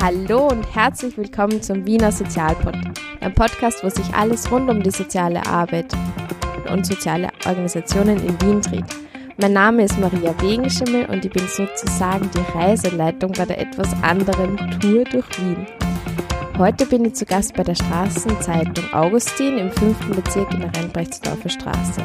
[0.00, 2.74] Hallo und herzlich willkommen zum Wiener Sozialpod,
[3.20, 5.94] ein Podcast, wo sich alles rund um die soziale Arbeit
[6.70, 8.84] und soziale Organisationen in Wien dreht.
[9.38, 14.56] Mein Name ist Maria Wegenschimmel und ich bin sozusagen die Reiseleitung bei der etwas anderen
[14.78, 15.83] Tour durch Wien.
[16.56, 20.14] Heute bin ich zu Gast bei der Straßenzeitung Augustin im 5.
[20.14, 22.02] Bezirk in der Rheinbrechtsdorfer Straße.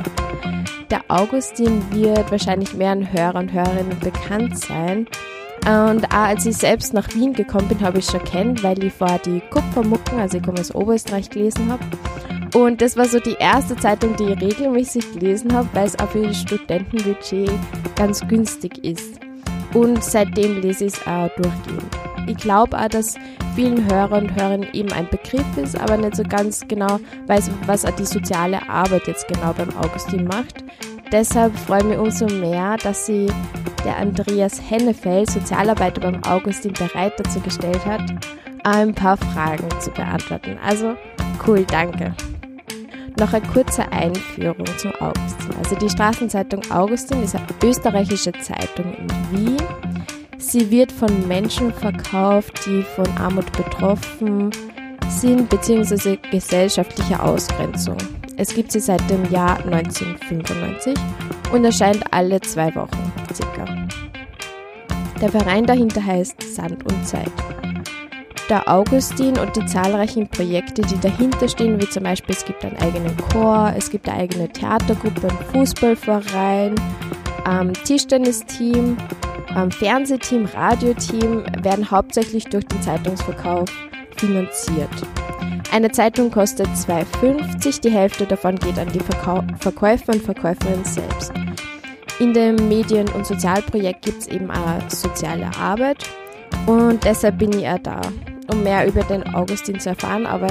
[0.90, 5.06] Der Augustin wird wahrscheinlich mehreren Hörer und Hörerinnen bekannt sein.
[5.68, 8.92] Und auch als ich selbst nach Wien gekommen bin, habe ich schon kennt, weil ich
[8.92, 11.86] vorher die Kupfermucken, also ich komme aus Oberösterreich, gelesen habe.
[12.58, 16.10] Und das war so die erste Zeitung, die ich regelmäßig gelesen habe, weil es auch
[16.10, 17.52] für das Studentenbudget
[17.96, 19.20] ganz günstig ist.
[19.74, 21.98] Und seitdem lese ich es auch durchgehend.
[22.28, 23.16] Ich glaube auch, dass
[23.56, 27.86] vielen Hörer und Hörern eben ein Begriff ist, aber nicht so ganz genau weiß, was
[27.86, 30.64] auch die soziale Arbeit jetzt genau beim Augustin macht.
[31.12, 33.28] Deshalb freue ich mich umso mehr, dass sie
[33.84, 38.04] der Andreas Hennefeld, Sozialarbeiter beim Augustin, bereit dazu gestellt hat,
[38.64, 40.58] ein paar Fragen zu beantworten.
[40.64, 40.96] Also
[41.48, 42.14] cool, danke.
[43.20, 45.56] Noch eine kurze Einführung zum Augustin.
[45.58, 49.58] Also die Straßenzeitung Augustin ist eine österreichische Zeitung in Wien.
[50.38, 54.52] Sie wird von Menschen verkauft, die von Armut betroffen
[55.10, 57.98] sind, beziehungsweise gesellschaftlicher Ausgrenzung.
[58.38, 60.94] Es gibt sie seit dem Jahr 1995
[61.52, 63.66] und erscheint alle zwei Wochen circa.
[65.22, 67.34] Der Verein dahinter heißt Sand und Zeit
[68.50, 72.78] der Augustin und die zahlreichen Projekte, die dahinter stehen, wie zum Beispiel es gibt einen
[72.78, 76.76] eigenen Chor, es gibt eine eigene Theatergruppe, einen Fußballverein,
[77.48, 78.98] ähm, Tischtennisteam,
[79.56, 83.70] ähm, Fernsehteam, Radioteam, werden hauptsächlich durch den Zeitungsverkauf
[84.18, 84.90] finanziert.
[85.72, 91.32] Eine Zeitung kostet 2,50, die Hälfte davon geht an die Verkau Verkäufer und Verkäuferinnen selbst.
[92.20, 96.10] In dem Medien- und Sozialprojekt gibt es eben auch soziale Arbeit
[96.66, 98.02] und deshalb bin ich auch da
[98.50, 100.48] um mehr über den Augustin zu erfahren, aber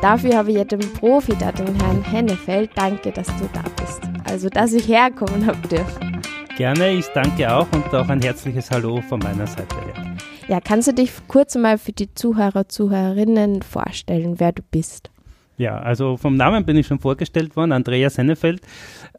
[0.00, 2.70] dafür habe ich ja den Profi da, den Herrn Hennefeld.
[2.74, 4.00] Danke, dass du da bist.
[4.24, 6.22] Also, dass ich herkommen habe dürfen.
[6.56, 10.16] Gerne, ich danke auch und auch ein herzliches Hallo von meiner Seite her.
[10.46, 15.10] Ja, kannst du dich kurz mal für die Zuhörer, Zuhörerinnen vorstellen, wer du bist?
[15.56, 18.60] Ja, also vom Namen bin ich schon vorgestellt worden, Andreas Hennefeld.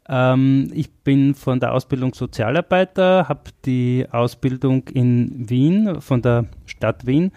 [0.08, 7.06] Ähm, ich bin von der Ausbildung Sozialarbeiter, habe die Ausbildung in Wien, von der Stadt
[7.06, 7.32] Wien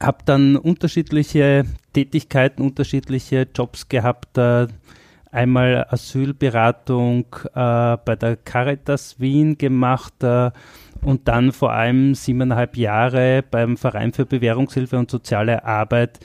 [0.00, 4.36] habe dann unterschiedliche Tätigkeiten, unterschiedliche Jobs gehabt.
[4.38, 4.68] Äh,
[5.30, 10.50] einmal Asylberatung äh, bei der Caritas Wien gemacht äh,
[11.02, 16.20] und dann vor allem siebeneinhalb Jahre beim Verein für Bewährungshilfe und soziale Arbeit,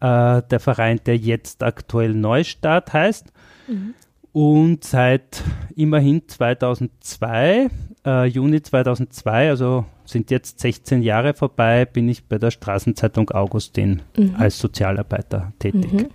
[0.00, 3.32] äh, der Verein, der jetzt aktuell Neustart heißt.
[3.68, 3.94] Mhm.
[4.32, 5.42] Und seit
[5.74, 7.68] immerhin 2002,
[8.06, 14.02] äh, Juni 2002, also sind jetzt 16 Jahre vorbei, bin ich bei der Straßenzeitung Augustin
[14.16, 14.36] mhm.
[14.38, 15.92] als Sozialarbeiter tätig.
[15.92, 16.06] Mhm.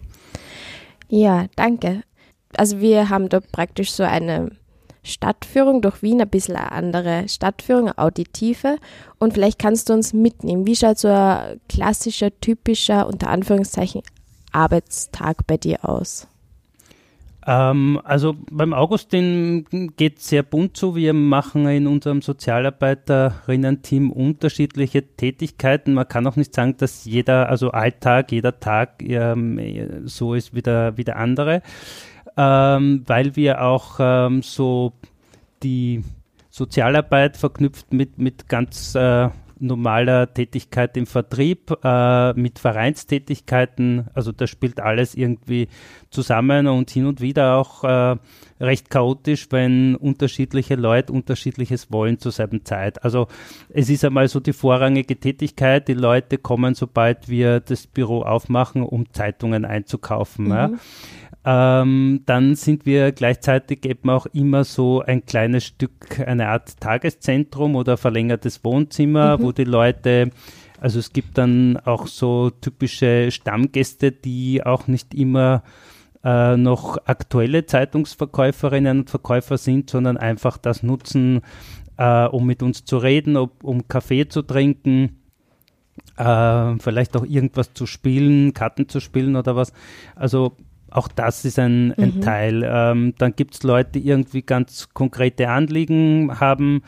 [1.09, 2.03] Ja, danke.
[2.55, 4.51] Also wir haben da praktisch so eine
[5.03, 8.77] Stadtführung durch Wien, ein bisschen eine andere Stadtführung, eine auditive.
[9.19, 10.65] Und vielleicht kannst du uns mitnehmen.
[10.65, 14.01] Wie schaut so ein klassischer, typischer, unter Anführungszeichen,
[14.51, 16.27] Arbeitstag bei dir aus?
[17.45, 20.95] Ähm, also beim Augustin geht es sehr bunt zu.
[20.95, 25.93] Wir machen in unserem Sozialarbeiterinnen-Team unterschiedliche Tätigkeiten.
[25.93, 29.59] Man kann auch nicht sagen, dass jeder, also Alltag, jeder Tag ähm,
[30.05, 31.63] so ist wie der, wie der andere,
[32.37, 34.93] ähm, weil wir auch ähm, so
[35.63, 36.03] die
[36.49, 39.29] Sozialarbeit verknüpft mit, mit ganz äh,
[39.61, 45.67] normaler Tätigkeit im Vertrieb, äh, mit Vereinstätigkeiten, also das spielt alles irgendwie
[46.09, 48.17] zusammen und hin und wieder auch äh,
[48.59, 53.03] recht chaotisch, wenn unterschiedliche Leute unterschiedliches wollen zur selben Zeit.
[53.03, 53.27] Also
[53.69, 58.83] es ist einmal so die vorrangige Tätigkeit, die Leute kommen, sobald wir das Büro aufmachen,
[58.83, 60.45] um Zeitungen einzukaufen.
[60.45, 60.51] Mhm.
[60.51, 60.71] Ja.
[61.43, 67.75] Ähm, dann sind wir gleichzeitig eben auch immer so ein kleines Stück, eine Art Tageszentrum
[67.75, 69.43] oder verlängertes Wohnzimmer, mhm.
[69.43, 70.29] wo die Leute,
[70.79, 75.63] also es gibt dann auch so typische Stammgäste, die auch nicht immer
[76.23, 81.41] äh, noch aktuelle Zeitungsverkäuferinnen und Verkäufer sind, sondern einfach das nutzen,
[81.97, 85.17] äh, um mit uns zu reden, ob, um Kaffee zu trinken.
[86.17, 89.73] Äh, vielleicht auch irgendwas zu spielen, Karten zu spielen oder was.
[90.15, 90.55] Also
[90.91, 92.21] auch das ist ein, ein mhm.
[92.21, 92.63] Teil.
[92.65, 96.83] Ähm, dann gibt es Leute, die irgendwie ganz konkrete Anliegen haben.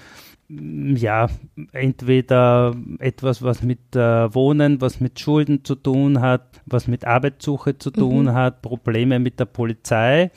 [0.49, 1.29] Ja,
[1.71, 7.77] entweder etwas, was mit äh, Wohnen, was mit Schulden zu tun hat, was mit Arbeitssuche
[7.77, 8.33] zu tun mhm.
[8.33, 10.31] hat, Probleme mit der Polizei.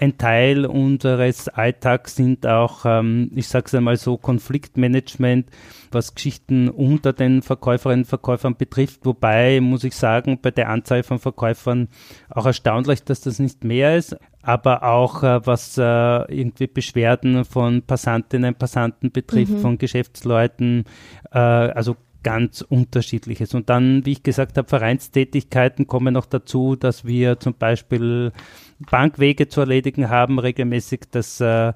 [0.00, 5.48] Ein Teil unseres Alltags sind auch, ähm, ich sage es einmal so, Konfliktmanagement,
[5.90, 9.00] was Geschichten unter den Verkäuferinnen und Verkäufern betrifft.
[9.04, 11.88] Wobei, muss ich sagen, bei der Anzahl von Verkäufern
[12.28, 14.16] auch erstaunlich, dass das nicht mehr ist.
[14.42, 19.58] Aber auch äh, was äh, irgendwie Beschwerden von Passantinnen und Passanten betrifft, mhm.
[19.58, 20.84] von Geschäftsleuten,
[21.32, 21.96] äh, also
[22.26, 23.54] ganz unterschiedliches.
[23.54, 28.32] Und dann, wie ich gesagt habe, Vereinstätigkeiten kommen noch dazu, dass wir zum Beispiel
[28.90, 31.72] Bankwege zu erledigen haben, regelmäßig das äh,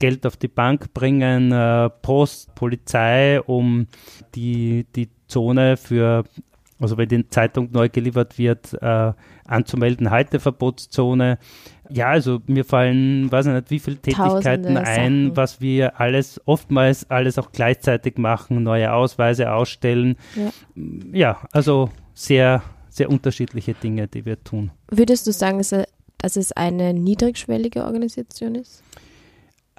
[0.00, 3.86] Geld auf die Bank bringen, äh, Post, Polizei, um
[4.34, 6.24] die, die Zone für,
[6.80, 9.12] also wenn die Zeitung neu geliefert wird, äh,
[9.44, 11.38] anzumelden, Halteverbotszone.
[11.92, 17.10] Ja, also mir fallen, weiß ich nicht, wie viele Tätigkeiten ein, was wir alles, oftmals
[17.10, 20.16] alles auch gleichzeitig machen, neue Ausweise ausstellen.
[20.34, 20.50] Ja,
[21.12, 24.70] ja also sehr, sehr unterschiedliche Dinge, die wir tun.
[24.90, 28.82] Würdest du sagen, dass es eine niedrigschwellige Organisation ist?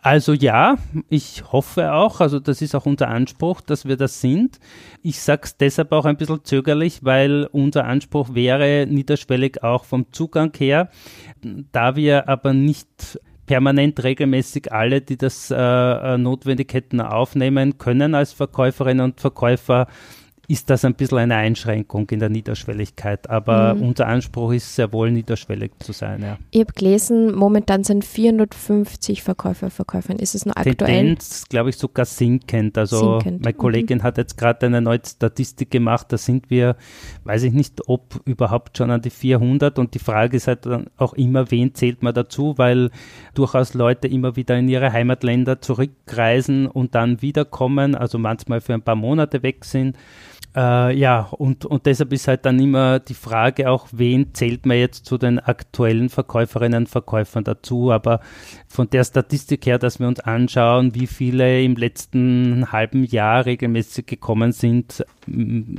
[0.03, 0.75] Also ja,
[1.07, 4.59] ich hoffe auch, also das ist auch unser Anspruch, dass wir das sind.
[5.01, 10.11] Ich sage es deshalb auch ein bisschen zögerlich, weil unser Anspruch wäre niederschwellig auch vom
[10.11, 10.89] Zugang her.
[11.71, 18.13] Da wir aber nicht permanent regelmäßig alle, die das äh, äh notwendig hätten, aufnehmen können
[18.13, 19.87] als Verkäuferinnen und Verkäufer,
[20.53, 23.27] ist das ein bisschen eine Einschränkung in der Niederschwelligkeit.
[23.27, 23.87] Aber mhm.
[23.87, 26.21] unser Anspruch ist sehr wohl niederschwellig zu sein.
[26.21, 26.37] Ja.
[26.51, 30.21] Ich habe gelesen, momentan sind 450 Verkäufer, Verkäuferinnen.
[30.21, 30.75] Ist es noch aktuell?
[30.75, 32.77] Tendenz, glaube ich, sogar sinkend.
[32.77, 33.43] Also sinkend.
[33.43, 34.03] meine Kollegin mhm.
[34.03, 36.05] hat jetzt gerade eine neue Statistik gemacht.
[36.11, 36.75] Da sind wir,
[37.23, 39.79] weiß ich nicht, ob überhaupt schon an die 400.
[39.79, 42.91] Und die Frage ist halt dann auch immer, wen zählt man dazu, weil
[43.33, 48.83] durchaus Leute immer wieder in ihre Heimatländer zurückreisen und dann wiederkommen, also manchmal für ein
[48.83, 49.97] paar Monate weg sind.
[50.55, 54.77] Äh, ja, und, und deshalb ist halt dann immer die Frage auch, wen zählt man
[54.77, 57.91] jetzt zu den aktuellen Verkäuferinnen und Verkäufern dazu.
[57.91, 58.19] Aber
[58.67, 64.05] von der Statistik her, dass wir uns anschauen, wie viele im letzten halben Jahr regelmäßig
[64.05, 65.03] gekommen sind,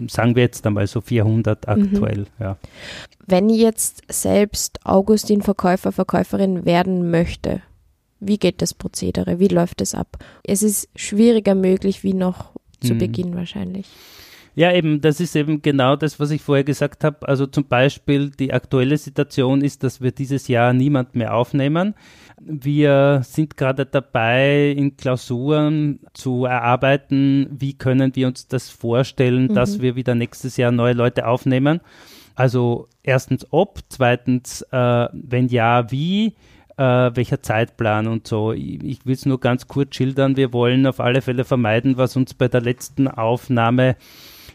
[0.08, 1.72] sagen wir jetzt einmal so 400 mhm.
[1.72, 2.20] aktuell.
[2.20, 2.26] Mhm.
[2.40, 2.56] Ja.
[3.26, 7.62] Wenn jetzt selbst Augustin Verkäufer, Verkäuferin werden möchte,
[8.18, 9.38] wie geht das Prozedere?
[9.38, 10.18] Wie läuft es ab?
[10.42, 12.98] Es ist schwieriger möglich wie noch zu mhm.
[12.98, 13.86] Beginn wahrscheinlich.
[14.56, 17.26] Ja, eben, das ist eben genau das, was ich vorher gesagt habe.
[17.28, 21.94] Also zum Beispiel die aktuelle Situation ist, dass wir dieses Jahr niemand mehr aufnehmen.
[22.40, 29.54] Wir sind gerade dabei, in Klausuren zu erarbeiten, wie können wir uns das vorstellen, mhm.
[29.54, 31.80] dass wir wieder nächstes Jahr neue Leute aufnehmen.
[32.36, 36.34] Also erstens ob, zweitens, äh, wenn ja, wie.
[36.76, 38.50] Äh, welcher Zeitplan und so.
[38.50, 40.36] Ich, ich will es nur ganz kurz schildern.
[40.36, 43.94] Wir wollen auf alle Fälle vermeiden, was uns bei der letzten Aufnahme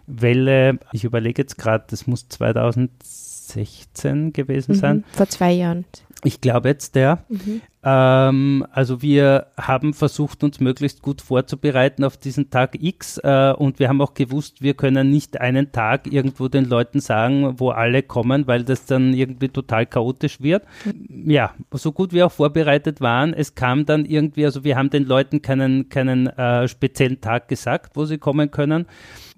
[0.10, 4.98] Welle, ich überlege jetzt gerade, das muss 2016 gewesen sein.
[4.98, 5.86] Mhm, vor zwei Jahren.
[6.24, 7.24] Ich glaube jetzt der.
[7.30, 7.62] Mhm.
[7.82, 13.80] Ähm, also wir haben versucht, uns möglichst gut vorzubereiten auf diesen Tag X äh, und
[13.80, 18.04] wir haben auch gewusst, wir können nicht einen Tag irgendwo den Leuten sagen, wo alle
[18.04, 20.64] kommen, weil das dann irgendwie total chaotisch wird.
[21.10, 25.06] Ja, so gut wir auch vorbereitet waren, es kam dann irgendwie, also wir haben den
[25.06, 28.88] Leuten keinen, keinen äh, speziellen Tag gesagt, wo sie kommen können.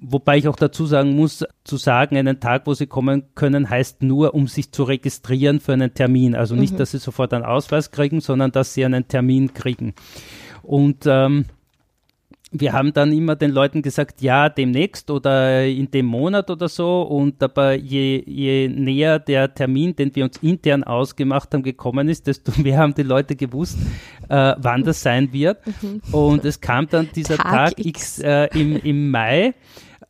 [0.04, 4.02] Wobei ich auch dazu sagen muss, zu sagen, einen Tag, wo sie kommen können, heißt
[4.02, 6.34] nur, um sich zu registrieren für einen Termin.
[6.34, 6.78] Also nicht, mhm.
[6.78, 9.94] dass sie sofort einen Ausweis kriegen, sondern dass sie einen Termin kriegen.
[10.64, 11.46] Und ähm,
[12.52, 17.02] wir haben dann immer den Leuten gesagt, ja, demnächst oder in dem Monat oder so.
[17.04, 22.28] Und aber je, je näher der Termin, den wir uns intern ausgemacht haben, gekommen ist,
[22.28, 23.78] desto mehr haben die Leute gewusst,
[24.28, 25.60] äh, wann das sein wird.
[25.82, 26.02] Mhm.
[26.12, 29.54] Und es kam dann dieser Tag, Tag X äh, im, im Mai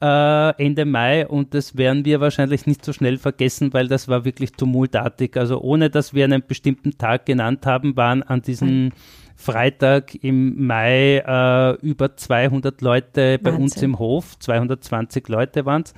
[0.01, 4.25] äh, Ende Mai und das werden wir wahrscheinlich nicht so schnell vergessen, weil das war
[4.25, 5.37] wirklich tumultartig.
[5.37, 8.91] Also ohne dass wir einen bestimmten Tag genannt haben, waren an diesem mhm.
[9.35, 13.61] Freitag im Mai äh, über 200 Leute bei Wahnsinn.
[13.61, 15.93] uns im Hof, 220 Leute waren es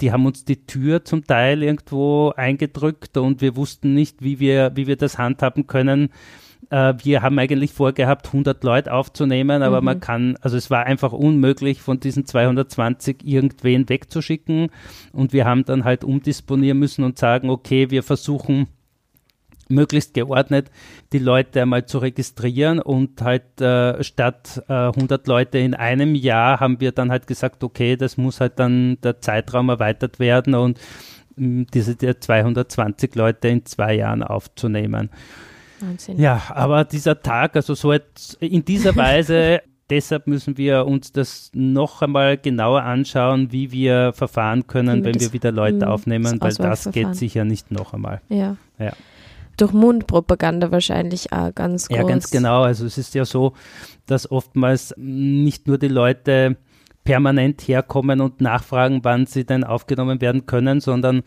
[0.00, 4.72] die haben uns die Tür zum Teil irgendwo eingedrückt und wir wussten nicht, wie wir,
[4.74, 6.10] wie wir das handhaben können,
[6.70, 9.84] äh, wir haben eigentlich vorgehabt, 100 Leute aufzunehmen, aber mhm.
[9.84, 14.68] man kann, also es war einfach unmöglich, von diesen 220 irgendwen wegzuschicken.
[15.12, 18.68] Und wir haben dann halt umdisponieren müssen und sagen, okay, wir versuchen,
[19.68, 20.70] möglichst geordnet
[21.12, 26.60] die Leute einmal zu registrieren und halt äh, statt äh, 100 Leute in einem Jahr
[26.60, 30.80] haben wir dann halt gesagt, okay, das muss halt dann der Zeitraum erweitert werden und
[31.36, 35.10] mh, diese 220 Leute in zwei Jahren aufzunehmen.
[35.80, 36.18] Wahnsinn.
[36.18, 37.92] Ja, aber dieser Tag, also so
[38.40, 39.60] in dieser Weise,
[39.90, 45.20] deshalb müssen wir uns das noch einmal genauer anschauen, wie wir verfahren können, wir wenn
[45.20, 48.20] wir wieder Leute aufnehmen, weil das geht sicher nicht noch einmal.
[48.28, 48.56] Ja.
[48.78, 48.92] ja.
[49.56, 51.96] durch Mundpropaganda wahrscheinlich auch ganz groß.
[51.96, 52.62] Ja, ganz genau.
[52.62, 53.52] Also es ist ja so,
[54.06, 56.56] dass oftmals nicht nur die Leute
[57.10, 61.24] permanent herkommen und nachfragen, wann sie denn aufgenommen werden können, sondern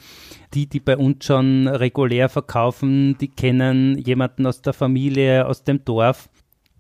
[0.54, 5.84] die, die bei uns schon regulär verkaufen, die kennen jemanden aus der Familie, aus dem
[5.84, 6.30] Dorf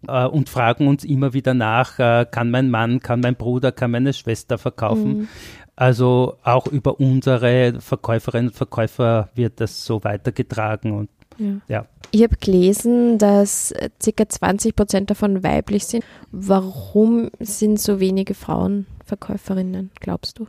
[0.08, 3.92] äh, und fragen uns immer wieder nach, äh, kann mein Mann, kann mein Bruder, kann
[3.92, 5.18] meine Schwester verkaufen.
[5.18, 5.28] Mhm.
[5.76, 11.60] Also auch über unsere Verkäuferinnen und Verkäufer wird das so weitergetragen und ja.
[11.68, 11.86] ja.
[12.12, 14.30] Ich habe gelesen, dass ca.
[14.30, 16.06] 20 Prozent davon weiblich sind.
[16.32, 20.48] Warum sind so wenige Frauen Verkäuferinnen, glaubst du?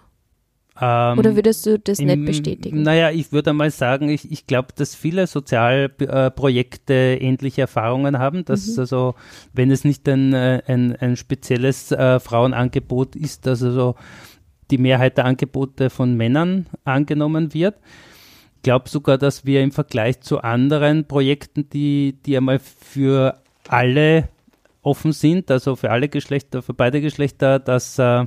[0.80, 2.82] Ähm, Oder würdest du das im, nicht bestätigen?
[2.82, 8.44] Naja, ich würde mal sagen, ich, ich glaube, dass viele Sozialprojekte äh, ähnliche Erfahrungen haben,
[8.44, 8.80] dass mhm.
[8.80, 9.14] also,
[9.52, 13.94] wenn es nicht ein, äh, ein, ein spezielles äh, Frauenangebot ist, dass also
[14.70, 17.76] die Mehrheit der Angebote von Männern angenommen wird.
[18.56, 24.28] Ich glaube sogar, dass wir im Vergleich zu anderen Projekten, die, die einmal für alle
[24.84, 28.26] offen sind, also für alle Geschlechter, für beide Geschlechter, dass äh,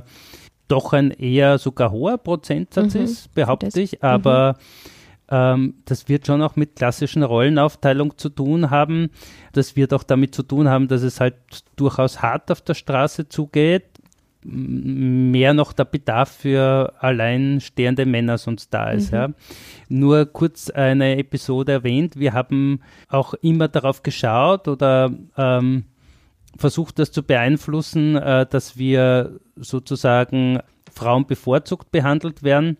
[0.68, 3.02] doch ein eher sogar hoher Prozentsatz mhm.
[3.02, 5.26] ist, behaupte ich, aber mhm.
[5.30, 9.10] ähm, das wird schon auch mit klassischen Rollenaufteilung zu tun haben.
[9.52, 11.36] Das wird auch damit zu tun haben, dass es halt
[11.76, 13.84] durchaus hart auf der Straße zugeht.
[14.44, 19.10] Mehr noch der Bedarf für alleinstehende Männer sonst da ist.
[19.10, 19.18] Mhm.
[19.18, 19.28] Ja.
[19.88, 22.16] Nur kurz eine Episode erwähnt.
[22.16, 25.84] Wir haben auch immer darauf geschaut oder ähm,
[26.58, 30.60] versucht das zu beeinflussen, äh, dass wir sozusagen
[30.92, 32.76] Frauen bevorzugt behandelt werden.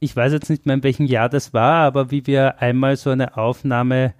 [0.00, 3.10] Ich weiß jetzt nicht mehr, in welchem Jahr das war, aber wie wir einmal so
[3.10, 4.14] eine Aufnahmewelle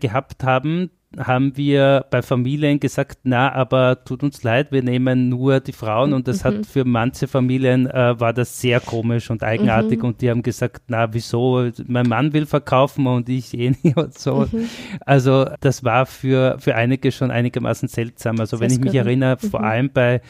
[0.00, 5.60] gehabt haben, haben wir bei Familien gesagt, na, aber tut uns leid, wir nehmen nur
[5.60, 6.48] die Frauen und das mhm.
[6.48, 10.04] hat für manche Familien äh, war das sehr komisch und eigenartig mhm.
[10.04, 14.18] und die haben gesagt, na, wieso, mein Mann will verkaufen und ich eh nicht und
[14.18, 14.46] so.
[14.52, 14.68] Mhm.
[15.00, 18.38] Also das war für, für einige schon einigermaßen seltsam.
[18.38, 19.66] Also wenn ich mich erinnere, vor mhm.
[19.66, 20.20] allem bei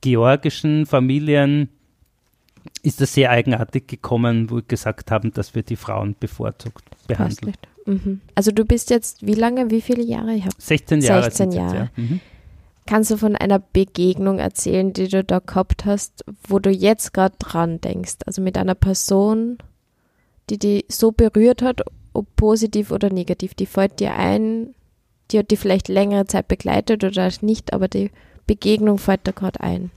[0.00, 1.68] georgischen Familien,
[2.82, 7.54] ist das sehr eigenartig gekommen, wo wir gesagt haben, dass wir die Frauen bevorzugt behandeln.
[7.86, 8.20] Mhm.
[8.34, 10.34] Also du bist jetzt wie lange, wie viele Jahre?
[10.34, 11.24] Ich 16 Jahre.
[11.24, 11.76] 16 Jahre.
[11.76, 12.02] Jetzt, ja.
[12.02, 12.20] mhm.
[12.86, 17.34] Kannst du von einer Begegnung erzählen, die du da gehabt hast, wo du jetzt gerade
[17.38, 18.16] dran denkst?
[18.26, 19.56] Also mit einer Person,
[20.50, 21.80] die dich so berührt hat,
[22.12, 23.54] ob positiv oder negativ.
[23.54, 24.74] Die fällt dir ein,
[25.30, 28.10] die hat die vielleicht längere Zeit begleitet oder nicht, aber die
[28.46, 29.90] Begegnung fällt da gerade ein.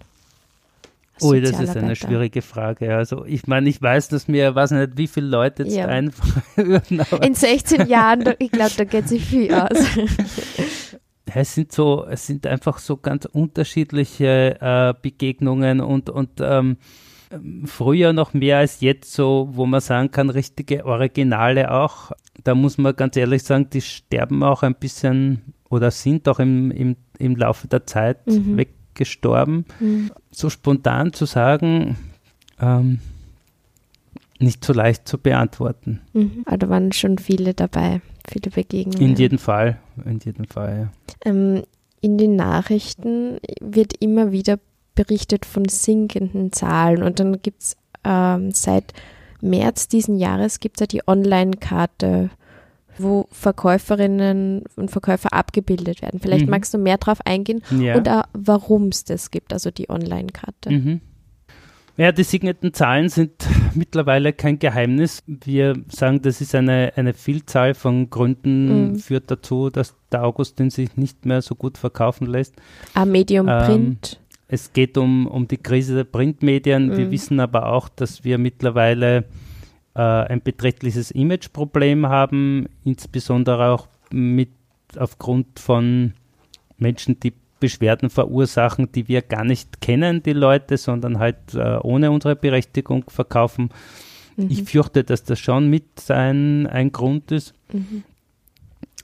[1.22, 2.96] Ui, das ist eine schwierige Frage.
[2.96, 5.88] Also ich meine, ich weiß, dass mir, weiß nicht, wie viele Leute jetzt ja.
[6.56, 7.02] würden.
[7.22, 9.72] In 16 Jahren, ich glaube, da geht sich viel aus.
[11.34, 16.78] es sind so, es sind einfach so ganz unterschiedliche äh, Begegnungen und, und ähm,
[17.66, 22.12] früher noch mehr als jetzt so, wo man sagen kann, richtige Originale auch.
[22.44, 26.72] Da muss man ganz ehrlich sagen, die sterben auch ein bisschen oder sind auch im,
[26.72, 28.58] im, im Laufe der Zeit mhm.
[28.58, 29.66] weg gestorben.
[29.80, 30.12] Mhm.
[30.32, 31.96] So spontan zu sagen,
[32.60, 33.00] ähm,
[34.40, 36.02] nicht so leicht zu beantworten.
[36.14, 36.44] Mhm.
[36.46, 39.12] Aber da waren schon viele dabei, viele Begegnungen.
[39.12, 40.90] In jedem Fall, in jedem Fall,
[41.24, 41.32] ja.
[41.32, 41.64] Ähm,
[42.02, 44.60] in den Nachrichten wird immer wieder
[44.96, 48.94] berichtet von sinkenden Zahlen und dann gibt es ähm, seit
[49.42, 52.30] März diesen Jahres gibt es ja die Online-Karte
[53.00, 56.20] wo Verkäuferinnen und Verkäufer abgebildet werden.
[56.20, 56.52] Vielleicht mhm.
[56.52, 57.96] magst du mehr darauf eingehen ja.
[57.96, 60.72] und warum es das gibt, also die Online-Karte.
[60.72, 61.02] Mhm.
[61.98, 63.32] Ja, die signierten Zahlen sind
[63.74, 65.24] mittlerweile kein Geheimnis.
[65.26, 68.96] Wir sagen, das ist eine, eine Vielzahl von Gründen, mhm.
[68.98, 72.56] führt dazu, dass der Augustin sich nicht mehr so gut verkaufen lässt.
[72.94, 74.20] Ah, Medium ähm, Print.
[74.48, 76.96] Es geht um, um die Krise der Printmedien.
[76.96, 77.12] Wir mhm.
[77.12, 79.26] wissen aber auch, dass wir mittlerweile
[80.02, 84.50] ein beträchtliches Imageproblem haben, insbesondere auch mit
[84.98, 86.14] aufgrund von
[86.78, 92.12] Menschen, die Beschwerden verursachen, die wir gar nicht kennen, die Leute, sondern halt äh, ohne
[92.12, 93.70] unsere Berechtigung verkaufen.
[94.36, 94.48] Mhm.
[94.50, 97.54] Ich fürchte, dass das schon mit ein, ein Grund ist.
[97.74, 98.04] Mhm.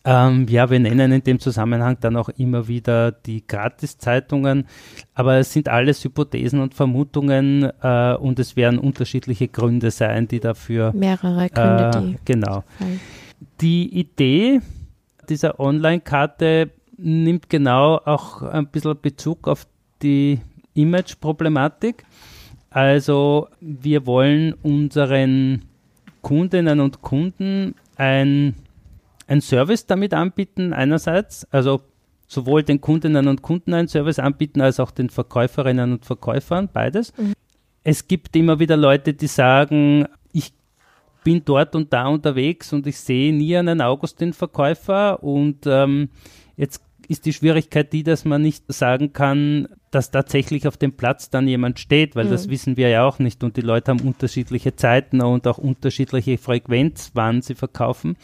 [0.05, 4.67] Ähm, ja, wir nennen in dem Zusammenhang dann auch immer wieder die Gratiszeitungen,
[5.13, 10.41] aber es sind alles Hypothesen und Vermutungen äh, und es werden unterschiedliche Gründe sein, die
[10.41, 10.91] dafür.
[10.93, 12.17] Mehrere Gründe, äh, die.
[12.25, 12.63] Genau.
[13.61, 14.59] Die Idee
[15.29, 19.65] dieser Online-Karte nimmt genau auch ein bisschen Bezug auf
[20.01, 20.39] die
[20.73, 22.03] Image-Problematik.
[22.69, 25.63] Also wir wollen unseren
[26.21, 28.55] Kundinnen und Kunden ein
[29.27, 31.81] ein Service damit anbieten, einerseits, also
[32.27, 37.15] sowohl den Kundinnen und Kunden einen Service anbieten, als auch den Verkäuferinnen und Verkäufern, beides.
[37.17, 37.33] Mhm.
[37.83, 40.53] Es gibt immer wieder Leute, die sagen, ich
[41.23, 46.09] bin dort und da unterwegs und ich sehe nie einen Augustin-Verkäufer und ähm,
[46.55, 51.29] jetzt ist die Schwierigkeit die, dass man nicht sagen kann, dass tatsächlich auf dem Platz
[51.29, 52.31] dann jemand steht, weil mhm.
[52.31, 56.37] das wissen wir ja auch nicht und die Leute haben unterschiedliche Zeiten und auch unterschiedliche
[56.37, 58.17] Frequenz, wann sie verkaufen.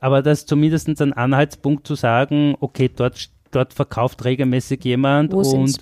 [0.00, 5.40] Aber das ist zumindest ein Anhaltspunkt zu sagen, okay, dort dort verkauft regelmäßig jemand Wo
[5.40, 5.78] und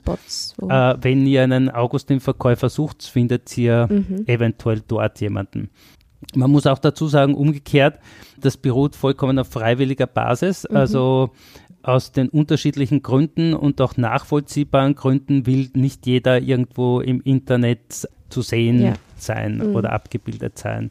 [0.69, 4.25] äh, wenn ihr einen Augustin-Verkäufer sucht, findet ihr mhm.
[4.27, 5.71] eventuell dort jemanden.
[6.35, 7.99] Man muss auch dazu sagen, umgekehrt,
[8.41, 10.67] das beruht vollkommen auf freiwilliger Basis.
[10.69, 10.77] Mhm.
[10.77, 11.31] Also
[11.85, 18.43] aus den unterschiedlichen Gründen und auch nachvollziehbaren Gründen will nicht jeder irgendwo im Internet zu
[18.43, 18.95] sehen ja.
[19.17, 19.77] sein mhm.
[19.77, 20.91] oder abgebildet sein.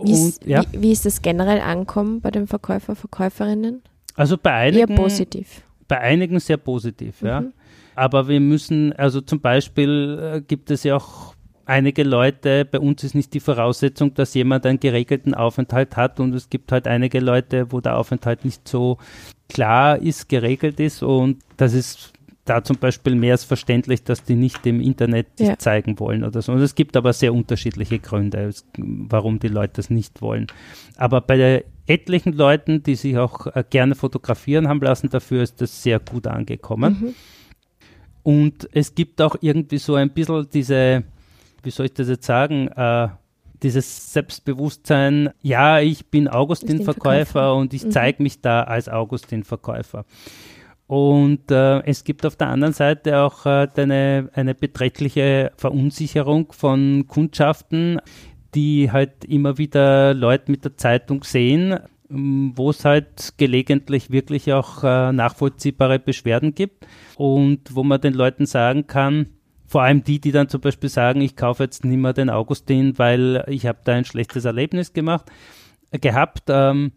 [0.00, 0.62] Wie ist, ja.
[0.72, 3.82] wie, wie ist das generell ankommen bei den Verkäufer, Verkäuferinnen?
[4.14, 5.62] Also bei einigen, Eher positiv.
[5.88, 7.28] Bei einigen sehr positiv, mhm.
[7.28, 7.44] ja.
[7.94, 11.34] Aber wir müssen, also zum Beispiel äh, gibt es ja auch
[11.68, 16.34] einige Leute, bei uns ist nicht die Voraussetzung, dass jemand einen geregelten Aufenthalt hat und
[16.34, 18.98] es gibt halt einige Leute, wo der Aufenthalt nicht so
[19.48, 22.12] klar ist, geregelt ist und das ist
[22.46, 25.58] da zum Beispiel mehr als verständlich, dass die nicht im Internet ja.
[25.58, 26.52] zeigen wollen oder so.
[26.52, 30.46] Und es gibt aber sehr unterschiedliche Gründe, warum die Leute das nicht wollen.
[30.96, 35.82] Aber bei etlichen Leuten, die sich auch äh, gerne fotografieren haben lassen, dafür ist das
[35.82, 36.96] sehr gut angekommen.
[36.98, 37.14] Mhm.
[38.22, 41.04] Und es gibt auch irgendwie so ein bisschen diese,
[41.62, 43.08] wie soll ich das jetzt sagen, äh,
[43.62, 47.90] dieses Selbstbewusstsein, ja, ich bin Augustin-Verkäufer und ich mhm.
[47.90, 50.04] zeige mich da als Augustin-Verkäufer.
[50.86, 57.06] Und äh, es gibt auf der anderen Seite auch äh, eine, eine beträchtliche Verunsicherung von
[57.06, 58.00] Kundschaften,
[58.54, 64.82] die halt immer wieder Leute mit der Zeitung sehen, wo es halt gelegentlich wirklich auch
[64.82, 66.86] äh, nachvollziehbare Beschwerden gibt
[67.16, 69.26] und wo man den Leuten sagen kann,
[69.68, 72.98] vor allem die, die dann zum Beispiel sagen, ich kaufe jetzt nicht mehr den Augustin,
[72.98, 75.26] weil ich habe da ein schlechtes Erlebnis gemacht,
[75.90, 76.92] äh, gehabt, ähm,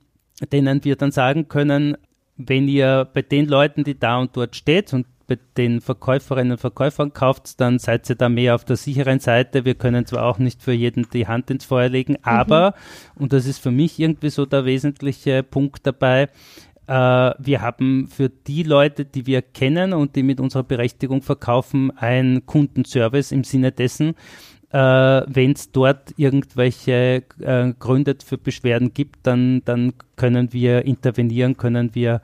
[0.51, 1.97] denen wir dann sagen können,
[2.37, 6.57] wenn ihr bei den Leuten, die da und dort steht und bei den Verkäuferinnen und
[6.59, 9.65] Verkäufern kauft, dann seid ihr da mehr auf der sicheren Seite.
[9.65, 12.19] Wir können zwar auch nicht für jeden die Hand ins Feuer legen, mhm.
[12.23, 12.73] aber,
[13.15, 16.29] und das ist für mich irgendwie so der wesentliche Punkt dabei,
[16.93, 22.45] wir haben für die Leute, die wir kennen und die mit unserer Berechtigung verkaufen, ein
[22.45, 24.15] Kundenservice im Sinne dessen,
[24.71, 31.57] äh, wenn es dort irgendwelche äh, Gründe für Beschwerden gibt, dann, dann können wir intervenieren,
[31.57, 32.21] können wir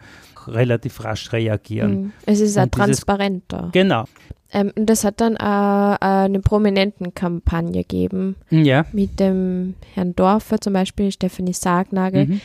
[0.48, 2.02] relativ rasch reagieren.
[2.02, 2.12] Mhm.
[2.26, 3.70] Es ist ja transparenter.
[3.74, 4.06] Genau.
[4.54, 8.38] Ähm, das hat dann äh, eine prominenten Kampagne gegeben.
[8.50, 8.86] Ja.
[8.94, 12.28] Mit dem Herrn Dorfer zum Beispiel, Stephanie Sargnagel.
[12.28, 12.42] Mhm.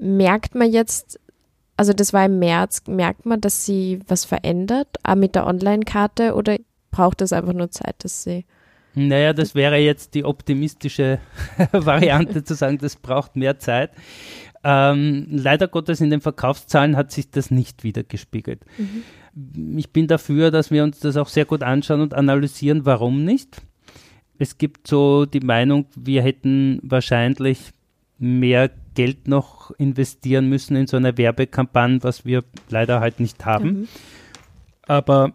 [0.00, 1.18] Merkt man jetzt,
[1.82, 6.36] also das war im März, merkt man, dass sie was verändert, auch mit der Online-Karte
[6.36, 6.56] oder
[6.92, 8.44] braucht es einfach nur Zeit, dass sie
[8.94, 11.18] naja, das wäre jetzt die optimistische
[11.72, 13.90] Variante zu sagen, das braucht mehr Zeit.
[14.62, 18.60] Ähm, leider Gottes in den Verkaufszahlen hat sich das nicht wiedergespiegelt.
[18.76, 19.78] Mhm.
[19.78, 23.62] Ich bin dafür, dass wir uns das auch sehr gut anschauen und analysieren, warum nicht.
[24.38, 27.72] Es gibt so die Meinung, wir hätten wahrscheinlich
[28.18, 33.66] mehr Geld noch investieren müssen in so eine Werbekampagne, was wir leider halt nicht haben.
[33.66, 33.88] Mhm.
[34.86, 35.32] Aber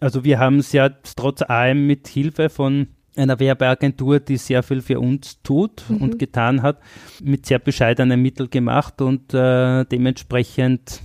[0.00, 4.82] also wir haben es ja trotz allem mit Hilfe von einer Werbeagentur, die sehr viel
[4.82, 5.96] für uns tut mhm.
[5.98, 6.80] und getan hat,
[7.22, 11.00] mit sehr bescheidenen Mitteln gemacht und äh, dementsprechend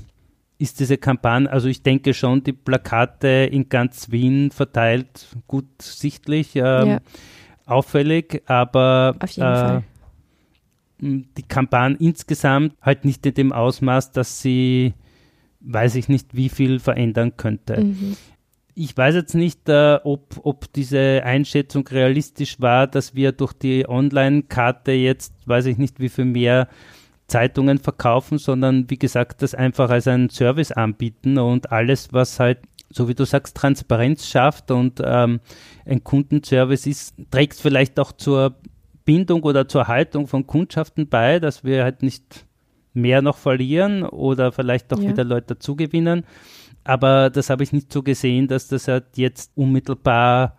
[0.57, 6.55] ist diese Kampagne, also ich denke schon, die Plakate in ganz Wien verteilt, gut sichtlich,
[6.55, 6.99] ähm, ja.
[7.65, 9.83] auffällig, aber Auf jeden äh, Fall.
[11.01, 14.93] Die Kampagne insgesamt halt nicht in dem Ausmaß, dass sie,
[15.59, 17.83] weiß ich nicht, wie viel verändern könnte.
[17.83, 18.15] Mhm
[18.75, 23.87] ich weiß jetzt nicht, äh, ob, ob diese Einschätzung realistisch war, dass wir durch die
[23.87, 26.67] Online-Karte jetzt, weiß ich nicht, wie viel mehr
[27.27, 32.59] Zeitungen verkaufen, sondern wie gesagt, das einfach als einen Service anbieten und alles, was halt,
[32.89, 35.39] so wie du sagst, Transparenz schafft und ähm,
[35.85, 38.55] ein Kundenservice ist, trägt vielleicht auch zur
[39.05, 42.45] Bindung oder zur Haltung von Kundschaften bei, dass wir halt nicht
[42.93, 45.09] mehr noch verlieren oder vielleicht auch ja.
[45.09, 46.25] wieder Leute dazugewinnen
[46.83, 50.57] aber das habe ich nicht so gesehen, dass das halt jetzt unmittelbar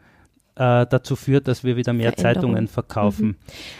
[0.54, 3.26] äh, dazu führt, dass wir wieder mehr Zeitungen verkaufen.
[3.26, 3.36] Mhm.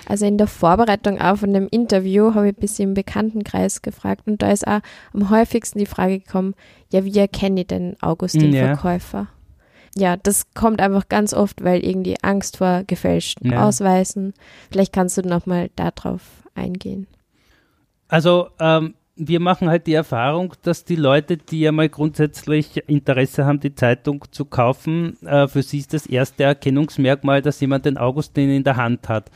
[0.07, 4.27] Also in der Vorbereitung auch von dem Interview habe ich ein bisschen im Bekanntenkreis gefragt
[4.27, 4.81] und da ist auch
[5.13, 6.55] am häufigsten die Frage gekommen,
[6.91, 8.77] ja, wie erkenne ich den Augustin ja.
[9.95, 13.67] Ja, das kommt einfach ganz oft, weil irgendwie Angst vor gefälschten ja.
[13.67, 14.33] Ausweisen.
[14.71, 16.23] Vielleicht kannst du nochmal darauf
[16.55, 17.07] eingehen.
[18.09, 23.45] Also ähm, wir machen halt die Erfahrung, dass die Leute, die ja mal grundsätzlich Interesse
[23.45, 27.99] haben, die Zeitung zu kaufen, äh, für sie ist das erste Erkennungsmerkmal, dass jemand den
[27.99, 29.31] Augustin in der Hand hat.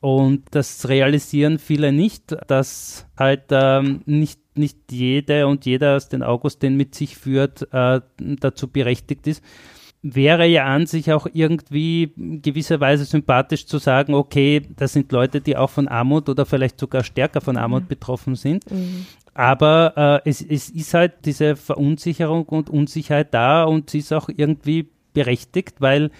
[0.00, 6.22] Und das realisieren viele nicht, dass halt ähm, nicht, nicht jede und jeder, aus den
[6.22, 9.42] Augustin mit sich führt, äh, dazu berechtigt ist.
[10.00, 15.56] Wäre ja an sich auch irgendwie gewisserweise sympathisch zu sagen, okay, das sind Leute, die
[15.56, 17.88] auch von Armut oder vielleicht sogar stärker von Armut mhm.
[17.88, 18.70] betroffen sind.
[18.70, 19.06] Mhm.
[19.34, 24.28] Aber äh, es, es ist halt diese Verunsicherung und Unsicherheit da und sie ist auch
[24.28, 26.10] irgendwie berechtigt, weil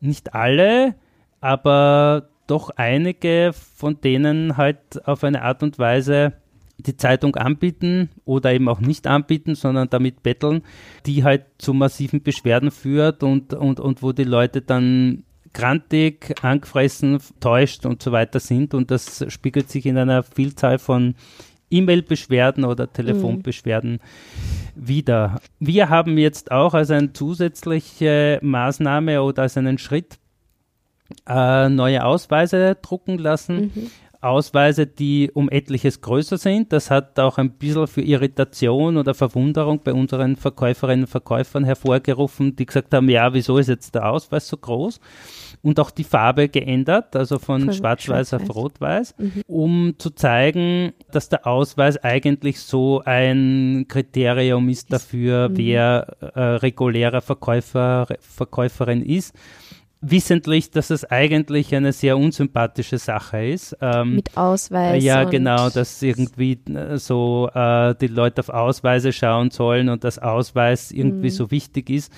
[0.00, 0.94] nicht alle,
[1.40, 6.32] aber doch einige von denen halt auf eine Art und Weise
[6.82, 10.62] die Zeitung anbieten oder eben auch nicht anbieten, sondern damit betteln,
[11.06, 17.18] die halt zu massiven Beschwerden führt und, und, und wo die Leute dann grantig, angefressen,
[17.40, 18.74] täuscht und so weiter sind.
[18.74, 21.14] Und das spiegelt sich in einer Vielzahl von
[21.70, 23.98] E-Mail-Beschwerden oder Telefonbeschwerden mhm.
[24.74, 25.40] wieder.
[25.58, 30.18] Wir haben jetzt auch als eine zusätzliche Maßnahme oder als einen Schritt
[31.28, 33.72] äh, neue Ausweise drucken lassen.
[33.74, 33.90] Mhm.
[34.20, 36.72] Ausweise, die um etliches größer sind.
[36.72, 42.56] Das hat auch ein bisschen für Irritation oder Verwunderung bei unseren Verkäuferinnen und Verkäufern hervorgerufen,
[42.56, 45.00] die gesagt haben, ja, wieso ist jetzt der Ausweis so groß?
[45.62, 49.42] und auch die Farbe geändert, also von schwarz-weiß auf rot-weiß, mhm.
[49.46, 55.56] um zu zeigen, dass der Ausweis eigentlich so ein Kriterium ist dafür, mhm.
[55.58, 59.34] wer äh, regulärer Verkäufer, Verkäuferin ist
[60.00, 63.76] wissentlich, dass es eigentlich eine sehr unsympathische Sache ist.
[63.80, 65.02] Ähm, Mit Ausweis.
[65.04, 70.18] Ja, genau, dass irgendwie äh, so äh, die Leute auf Ausweise schauen sollen und dass
[70.18, 71.34] Ausweis irgendwie mhm.
[71.34, 72.12] so wichtig ist.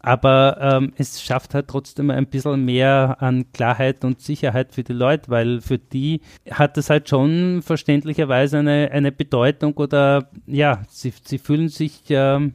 [0.00, 4.92] Aber ähm, es schafft halt trotzdem ein bisschen mehr an Klarheit und Sicherheit für die
[4.92, 11.14] Leute, weil für die hat es halt schon verständlicherweise eine, eine Bedeutung oder ja, sie,
[11.24, 12.52] sie fühlen sich ähm,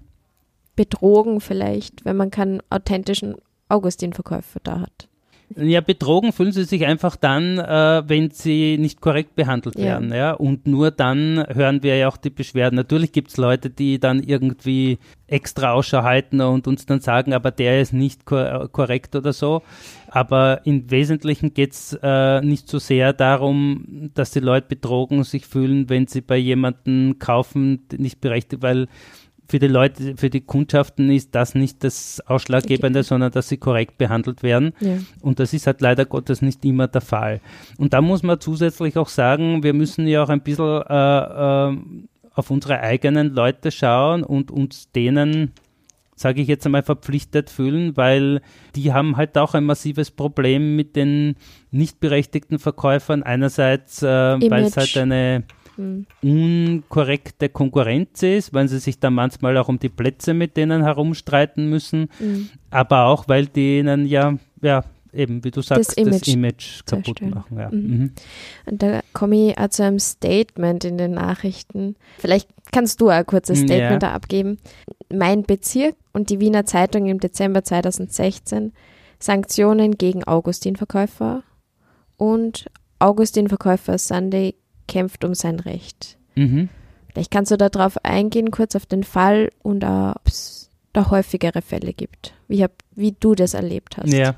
[0.76, 3.36] betrogen vielleicht, wenn man keinen authentischen
[3.70, 5.10] Augustin-Verkäufer da hat.
[5.56, 9.86] Ja, betrogen fühlen sie sich einfach dann, äh, wenn sie nicht korrekt behandelt ja.
[9.86, 10.14] werden.
[10.14, 10.34] Ja?
[10.34, 12.76] Und nur dann hören wir ja auch die Beschwerden.
[12.76, 17.50] Natürlich gibt es Leute, die dann irgendwie extra Ausschau halten und uns dann sagen, aber
[17.50, 19.64] der ist nicht kor korrekt oder so.
[20.08, 25.48] Aber im Wesentlichen geht es äh, nicht so sehr darum, dass die Leute betrogen sich
[25.48, 28.88] fühlen, wenn sie bei jemandem kaufen, nicht berechtigt, weil
[29.50, 33.08] für die Leute, für die Kundschaften ist das nicht das Ausschlaggebende, okay.
[33.08, 34.74] sondern dass sie korrekt behandelt werden.
[34.80, 35.00] Ja.
[35.22, 37.42] Und das ist halt leider Gottes nicht immer der Fall.
[37.78, 41.78] Und da muss man zusätzlich auch sagen, wir müssen ja auch ein bisschen äh, äh,
[42.36, 45.52] auf unsere eigenen Leute schauen und uns denen
[46.20, 48.42] sage ich jetzt einmal, verpflichtet fühlen, weil
[48.76, 51.36] die haben halt auch ein massives Problem mit den
[51.72, 53.24] nicht berechtigten Verkäufern.
[53.24, 55.46] Einerseits, äh, weil es halt eine
[55.80, 56.06] mhm.
[56.22, 61.70] unkorrekte Konkurrenz ist, weil sie sich dann manchmal auch um die Plätze mit denen herumstreiten
[61.70, 62.50] müssen, mhm.
[62.70, 66.86] aber auch, weil die ihnen ja, ja, eben, wie du sagst, das Image, das Image
[66.86, 67.58] kaputt machen.
[67.58, 67.70] Ja.
[67.70, 67.80] Mhm.
[67.80, 68.12] Mhm.
[68.66, 71.96] Und da komme ich auch zu einem Statement in den Nachrichten.
[72.18, 74.10] Vielleicht kannst du ein kurzes Statement ja.
[74.10, 74.58] da abgeben.
[75.12, 78.74] Mein Bezirk und die Wiener Zeitung im Dezember 2016
[79.20, 81.44] Sanktionen gegen Augustin-Verkäufer
[82.18, 84.56] und Augustin-Verkäufer Sunday
[84.90, 86.18] kämpft um sein Recht.
[86.36, 86.68] Mhm.
[87.14, 91.94] Vielleicht kannst du darauf eingehen, kurz auf den Fall und ob es da häufigere Fälle
[91.94, 94.12] gibt, wie, hab, wie du das erlebt hast.
[94.12, 94.36] Ja,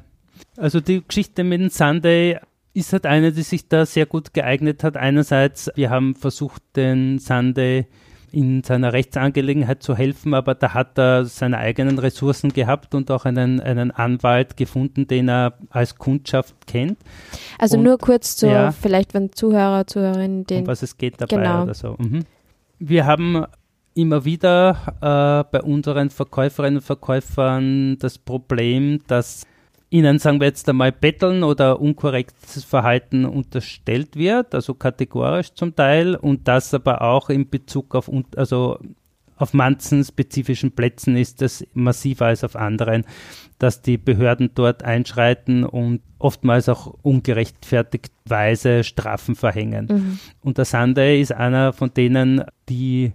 [0.57, 2.39] also die Geschichte mit dem Sunday
[2.73, 4.97] ist halt eine, die sich da sehr gut geeignet hat.
[4.97, 7.87] Einerseits, wir haben versucht, den Sunday
[8.31, 13.25] in seiner Rechtsangelegenheit zu helfen, aber da hat er seine eigenen Ressourcen gehabt und auch
[13.25, 16.97] einen, einen Anwalt gefunden, den er als Kundschaft kennt.
[17.59, 20.61] Also und, nur kurz zu, ja, vielleicht wenn Zuhörer, Zuhörerinnen den.
[20.61, 21.63] Um was es geht dabei genau.
[21.63, 21.95] oder so.
[21.99, 22.25] Mhm.
[22.79, 23.45] Wir haben
[23.93, 29.45] immer wieder äh, bei unseren Verkäuferinnen und Verkäufern das Problem, dass
[29.91, 36.15] ihnen, sagen wir jetzt einmal, Betteln oder unkorrektes Verhalten unterstellt wird, also kategorisch zum Teil,
[36.15, 38.79] und das aber auch in Bezug auf, also
[39.35, 43.05] auf manchen spezifischen Plätzen ist das massiver als auf anderen,
[43.59, 49.87] dass die Behörden dort einschreiten und oftmals auch ungerechtfertigtweise Strafen verhängen.
[49.89, 50.19] Mhm.
[50.41, 53.13] Und der Sunday ist einer von denen, die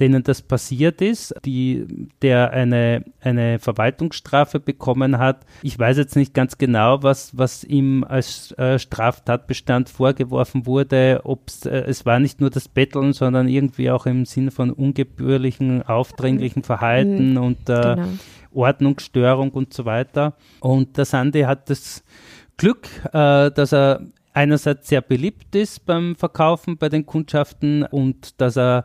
[0.00, 5.44] denen das passiert ist, die, der eine, eine Verwaltungsstrafe bekommen hat.
[5.62, 11.20] Ich weiß jetzt nicht ganz genau, was, was ihm als äh, Straftatbestand vorgeworfen wurde.
[11.24, 15.82] Ob's, äh, es war nicht nur das Betteln, sondern irgendwie auch im Sinne von ungebührlichen,
[15.82, 18.08] aufdringlichen Verhalten mhm, und äh, genau.
[18.52, 20.34] Ordnungsstörung und so weiter.
[20.60, 22.02] Und der Sandy hat das
[22.56, 24.00] Glück, äh, dass er
[24.32, 28.84] einerseits sehr beliebt ist beim Verkaufen bei den Kundschaften und dass er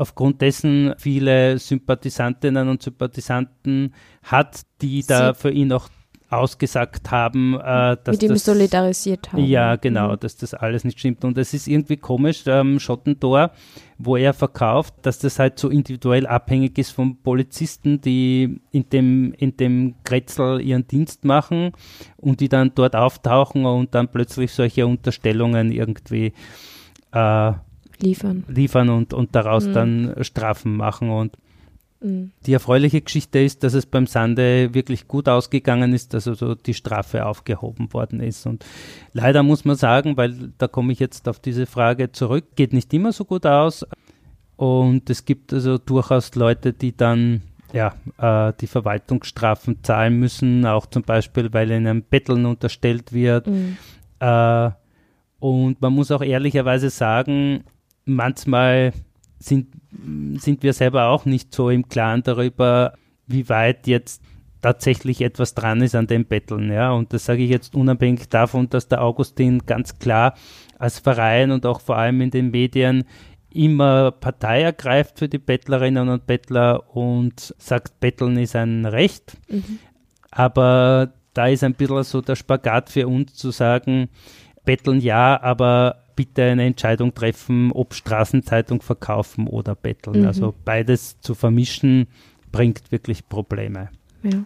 [0.00, 5.88] aufgrund dessen viele Sympathisantinnen und Sympathisanten hat, die Sie da für ihn auch
[6.30, 9.44] ausgesagt haben, äh, dass Mit ihm das, solidarisiert haben.
[9.44, 10.20] Ja, genau, Mhm.
[10.20, 11.24] dass das alles nicht stimmt.
[11.24, 13.50] Und es ist irgendwie komisch, ähm, Schottentor,
[13.98, 19.32] wo er verkauft, dass das halt so individuell abhängig ist von Polizisten, die in dem,
[19.34, 21.72] in dem Kretzel ihren Dienst machen
[22.16, 26.32] und die dann dort auftauchen und dann plötzlich solche Unterstellungen irgendwie
[27.12, 27.52] äh,
[28.02, 28.44] Liefern.
[28.48, 29.72] liefern und, und daraus Mhm.
[29.72, 31.10] dann Strafen machen.
[31.10, 31.36] Und
[32.02, 32.30] Mhm.
[32.46, 36.72] die erfreuliche Geschichte ist, dass es beim Sande wirklich gut ausgegangen ist, dass also die
[36.74, 38.46] Strafe aufgehoben worden ist.
[38.46, 38.64] Und
[39.12, 42.92] leider muss man sagen, weil da komme ich jetzt auf diese Frage zurück, geht nicht
[42.94, 43.86] immer so gut aus.
[44.56, 50.86] Und es gibt also durchaus Leute, die dann ja, äh, die Verwaltungsstrafen zahlen müssen, auch
[50.86, 53.46] zum Beispiel, weil ihnen Betteln unterstellt wird.
[53.46, 53.76] Mhm.
[54.18, 54.70] Äh,
[55.38, 57.62] und man muss auch ehrlicherweise sagen,
[58.14, 58.92] manchmal
[59.38, 59.68] sind,
[60.36, 62.94] sind wir selber auch nicht so im Klaren darüber,
[63.26, 64.22] wie weit jetzt
[64.60, 66.70] tatsächlich etwas dran ist an dem Betteln.
[66.70, 66.92] Ja?
[66.92, 70.34] Und das sage ich jetzt unabhängig davon, dass der Augustin ganz klar
[70.78, 73.04] als Verein und auch vor allem in den Medien
[73.52, 79.36] immer Partei ergreift für die Bettlerinnen und Bettler und sagt, Betteln ist ein Recht.
[79.48, 79.78] Mhm.
[80.30, 84.08] Aber da ist ein bisschen so der Spagat für uns zu sagen,
[84.64, 90.20] betteln ja, aber bitte eine Entscheidung treffen, ob Straßenzeitung verkaufen oder betteln.
[90.20, 90.26] Mhm.
[90.26, 92.08] Also beides zu vermischen
[92.52, 93.88] bringt wirklich Probleme.
[94.22, 94.44] Ja.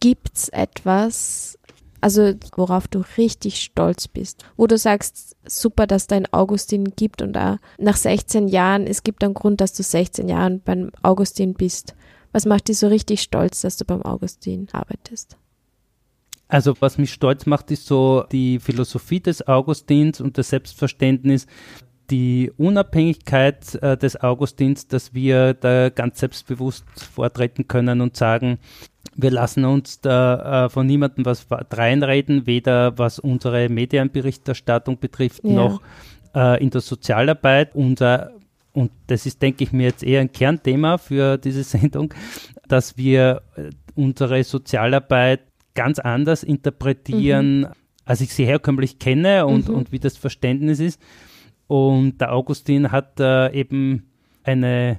[0.00, 1.56] Gibt's etwas,
[2.00, 7.22] also worauf du richtig stolz bist, wo du sagst, super, dass da ein Augustin gibt
[7.22, 11.54] und auch nach 16 Jahren, es gibt einen Grund, dass du 16 Jahren beim Augustin
[11.54, 11.94] bist.
[12.32, 15.36] Was macht dich so richtig stolz, dass du beim Augustin arbeitest?
[16.48, 21.46] Also was mich stolz macht, ist so die Philosophie des Augustins und das Selbstverständnis,
[22.10, 28.58] die Unabhängigkeit äh, des Augustins, dass wir da ganz selbstbewusst vortreten können und sagen,
[29.14, 35.50] wir lassen uns da äh, von niemandem was reinreden, weder was unsere Medienberichterstattung betrifft, Ja.
[35.52, 35.82] noch
[36.34, 37.74] äh, in der Sozialarbeit.
[37.74, 38.30] Unser,
[38.72, 42.14] und das ist, denke ich mir, jetzt eher ein Kernthema für diese Sendung,
[42.68, 45.40] dass wir äh, unsere Sozialarbeit
[45.78, 47.68] ganz anders interpretieren,
[48.04, 49.74] als ich sie herkömmlich kenne und, Mhm.
[49.76, 51.00] und wie das Verständnis ist.
[51.68, 54.10] Und der Augustin hat äh, eben
[54.42, 54.98] eine,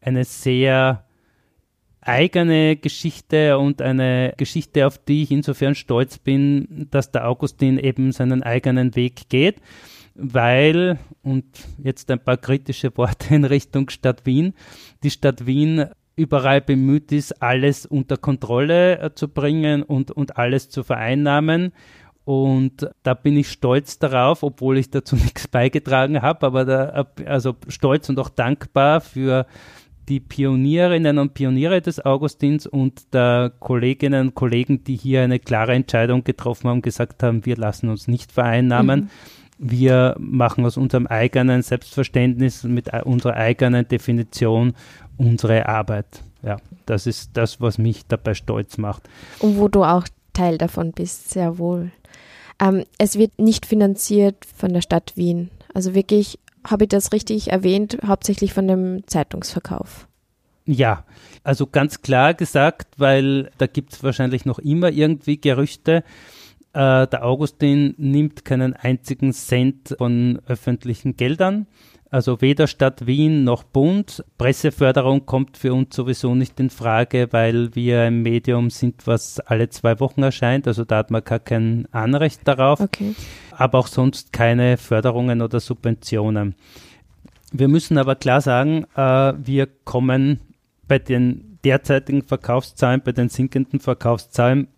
[0.00, 1.04] eine sehr
[2.00, 8.12] eigene Geschichte und eine Geschichte, auf die ich insofern stolz bin, dass der Augustin eben
[8.12, 9.56] seinen eigenen Weg geht,
[10.14, 11.44] weil, und
[11.82, 14.54] jetzt ein paar kritische Worte in Richtung Stadt Wien,
[15.02, 20.68] die Stadt Wien überall bemüht ist, alles unter Kontrolle äh, zu bringen und, und alles
[20.68, 21.72] zu vereinnahmen.
[22.24, 27.56] Und da bin ich stolz darauf, obwohl ich dazu nichts beigetragen habe, aber da, also
[27.68, 29.46] stolz und auch dankbar für
[30.08, 35.74] die Pionierinnen und Pioniere des Augustins und der Kolleginnen und Kollegen, die hier eine klare
[35.74, 39.00] Entscheidung getroffen haben, gesagt haben, wir lassen uns nicht vereinnamen.
[39.00, 39.08] Mhm.
[39.64, 44.72] Wir machen aus unserem eigenen Selbstverständnis, mit unserer eigenen Definition
[45.26, 46.22] unsere Arbeit.
[46.42, 46.56] Ja,
[46.86, 49.08] das ist das, was mich dabei stolz macht.
[49.38, 51.92] Und wo du auch Teil davon bist, sehr wohl.
[52.60, 55.50] Ähm, es wird nicht finanziert von der Stadt Wien.
[55.74, 60.06] Also wirklich, habe ich das richtig erwähnt, hauptsächlich von dem Zeitungsverkauf.
[60.64, 61.04] Ja,
[61.42, 66.04] also ganz klar gesagt, weil da gibt es wahrscheinlich noch immer irgendwie Gerüchte.
[66.72, 71.66] Äh, der Augustin nimmt keinen einzigen Cent von öffentlichen Geldern.
[72.12, 74.22] Also weder Stadt Wien noch Bund.
[74.36, 79.70] Presseförderung kommt für uns sowieso nicht in Frage, weil wir ein Medium sind, was alle
[79.70, 80.68] zwei Wochen erscheint.
[80.68, 82.80] Also da hat man gar kein Anrecht darauf.
[82.80, 83.14] Okay.
[83.52, 86.54] Aber auch sonst keine Förderungen oder Subventionen.
[87.50, 90.40] Wir müssen aber klar sagen, äh, wir kommen
[90.86, 94.68] bei den derzeitigen Verkaufszahlen, bei den sinkenden Verkaufszahlen,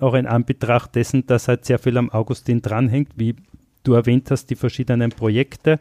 [0.00, 3.36] auch in Anbetracht dessen, dass halt sehr viel am Augustin dranhängt, wie
[3.82, 5.80] du erwähnt hast, die verschiedenen Projekte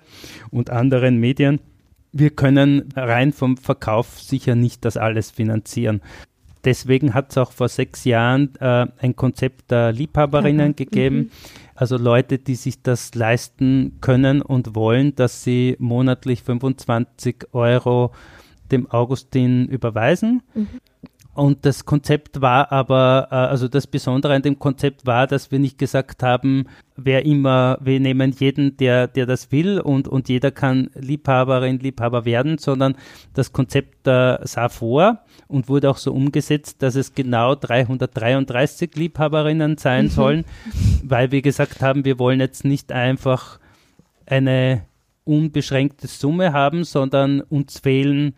[0.51, 1.59] und anderen Medien.
[2.11, 6.01] Wir können rein vom Verkauf sicher nicht das alles finanzieren.
[6.65, 10.75] Deswegen hat es auch vor sechs Jahren äh, ein Konzept der Liebhaberinnen Mhm.
[10.75, 11.17] gegeben.
[11.17, 11.29] Mhm.
[11.75, 18.11] Also Leute, die sich das leisten können und wollen, dass sie monatlich 25 Euro
[18.71, 20.41] dem Augustin überweisen.
[20.53, 20.67] Mhm.
[21.39, 25.59] Und das Konzept war aber, äh, also das Besondere an dem Konzept war, dass wir
[25.59, 26.65] nicht gesagt haben,
[26.97, 32.25] wer immer, wir nehmen jeden, der, der das will und, und jeder kann Liebhaberin, Liebhaber
[32.25, 32.95] werden, sondern
[33.33, 39.77] das Konzept äh, sah vor und wurde auch so umgesetzt, dass es genau 333 Liebhaberinnen
[39.77, 40.09] sein Mhm.
[40.09, 40.45] sollen,
[41.03, 43.61] weil wir gesagt haben, wir wollen jetzt nicht einfach
[44.25, 44.83] eine
[45.23, 48.33] unbeschränkte Summe haben, sondern uns fehlen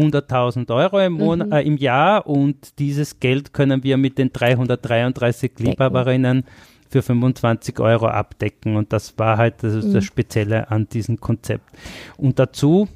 [0.00, 1.52] 100.000 Euro im, Monat, mhm.
[1.52, 5.66] äh, im Jahr und dieses Geld können wir mit den 333 Decken.
[5.66, 6.44] Liebhaberinnen
[6.88, 9.92] für 25 Euro abdecken und das war halt das, mhm.
[9.92, 11.64] das Spezielle an diesem Konzept.
[12.16, 12.88] Und dazu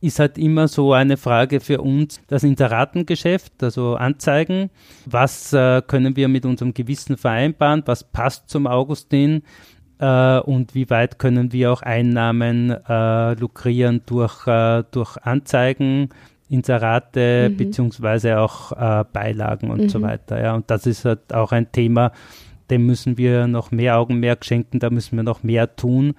[0.00, 4.70] ist halt immer so eine Frage für uns, das Inseratengeschäft, also Anzeigen.
[5.06, 7.82] Was äh, können wir mit unserem Gewissen vereinbaren?
[7.86, 9.42] Was passt zum Augustin?
[9.98, 16.10] Äh, und wie weit können wir auch Einnahmen äh, lukrieren durch, äh, durch Anzeigen,
[16.48, 17.56] Inserate mhm.
[17.56, 19.88] beziehungsweise auch äh, Beilagen und mhm.
[19.88, 20.42] so weiter.
[20.42, 20.54] Ja.
[20.54, 22.12] Und das ist halt auch ein Thema,
[22.70, 26.14] dem müssen wir noch mehr Augenmerk schenken, da müssen wir noch mehr tun,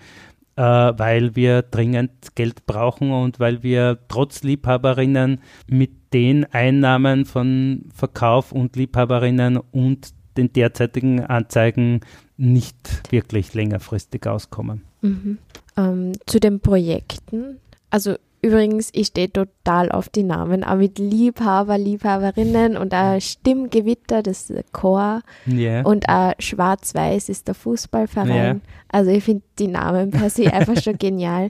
[0.56, 7.86] äh, weil wir dringend Geld brauchen und weil wir trotz Liebhaberinnen mit den Einnahmen von
[7.94, 12.02] Verkauf und Liebhaberinnen und den derzeitigen Anzeigen
[12.38, 14.82] nicht wirklich längerfristig auskommen.
[15.02, 15.38] Mhm.
[15.78, 17.60] Ähm, zu den Projekten.
[17.90, 24.22] Also Übrigens, ich stehe total auf die Namen, auch mit Liebhaber, Liebhaberinnen und auch Stimmgewitter,
[24.22, 25.82] das ist Chor yeah.
[25.82, 28.30] und auch Schwarz-Weiß ist der Fußballverein.
[28.30, 28.60] Yeah.
[28.90, 31.50] Also ich finde die Namen per se einfach schon genial.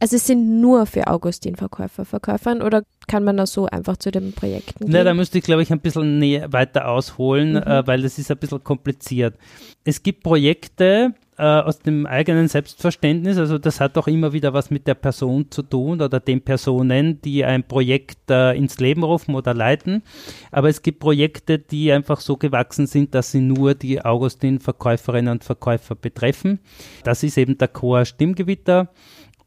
[0.00, 4.34] Also es sind nur für Augustin-Verkäufer, Verkäufern oder kann man da so einfach zu den
[4.34, 4.92] Projekten gehen?
[4.92, 7.62] Na, da müsste ich, glaube ich, ein bisschen näher weiter ausholen, mhm.
[7.62, 9.34] äh, weil das ist ein bisschen kompliziert.
[9.82, 13.38] Es gibt Projekte, äh, aus dem eigenen Selbstverständnis.
[13.38, 17.22] Also das hat auch immer wieder was mit der Person zu tun oder den Personen,
[17.22, 20.02] die ein Projekt äh, ins Leben rufen oder leiten.
[20.50, 25.44] Aber es gibt Projekte, die einfach so gewachsen sind, dass sie nur die Augustin-Verkäuferinnen und
[25.44, 26.58] Verkäufer betreffen.
[27.04, 28.90] Das ist eben der Chor Stimmgewitter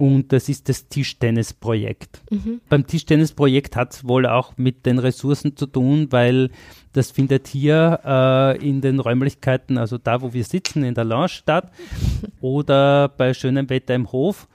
[0.02, 2.24] und das ist das Tischtennisprojekt.
[2.32, 2.60] Mhm.
[2.70, 6.50] Beim Tischtennisprojekt hat es wohl auch mit den Ressourcen zu tun, weil
[6.92, 11.30] das findet hier äh, in den Räumlichkeiten, also da, wo wir sitzen, in der Lounge
[11.30, 11.72] statt
[12.42, 14.48] oder bei schönem Wetter im Hof.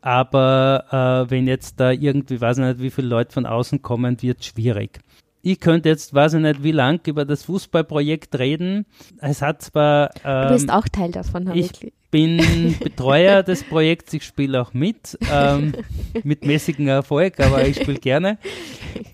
[0.00, 4.22] Aber äh, wenn jetzt da irgendwie, weiß ich nicht, wie viele Leute von außen kommen,
[4.22, 5.00] wird es schwierig
[5.44, 8.86] ich könnte jetzt, weiß ich nicht, wie lang über das Fußballprojekt reden.
[9.20, 10.10] Es hat zwar.
[10.24, 11.82] Ähm, du bist ähm, auch Teil davon, habe ich.
[11.82, 15.74] Ich bin Betreuer des Projekts, ich spiele auch mit, ähm,
[16.22, 18.38] mit mäßigem Erfolg, aber ich spiele gerne.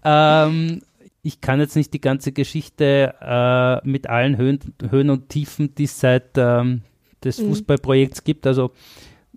[0.04, 0.82] Ähm,
[1.22, 5.84] ich kann jetzt nicht die ganze Geschichte äh, mit allen Höhen, Höhen, und Tiefen, die
[5.84, 6.82] es seit ähm,
[7.24, 7.48] des mhm.
[7.48, 8.46] Fußballprojekts gibt.
[8.46, 8.70] Also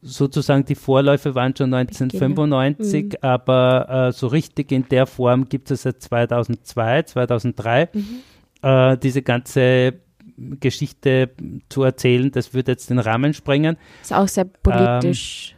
[0.03, 3.09] sozusagen die Vorläufe waren schon 1995, mhm.
[3.21, 7.89] aber äh, so richtig in der Form gibt es seit 2002, 2003.
[7.93, 8.03] Mhm.
[8.61, 9.95] Äh, diese ganze
[10.59, 11.31] Geschichte
[11.69, 13.77] zu erzählen, das würde jetzt den Rahmen sprengen.
[14.01, 15.55] Ist auch sehr politisch.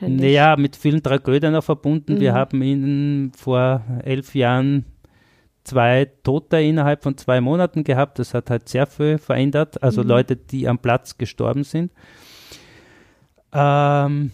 [0.00, 2.14] Ähm, naja, mit vielen Tragödien auch verbunden.
[2.14, 2.20] Mhm.
[2.20, 4.84] Wir haben ihn vor elf Jahren
[5.62, 8.18] zwei Tote innerhalb von zwei Monaten gehabt.
[8.18, 9.82] Das hat halt sehr viel verändert.
[9.82, 10.08] Also mhm.
[10.08, 11.92] Leute, die am Platz gestorben sind.
[13.54, 14.30] Ähm,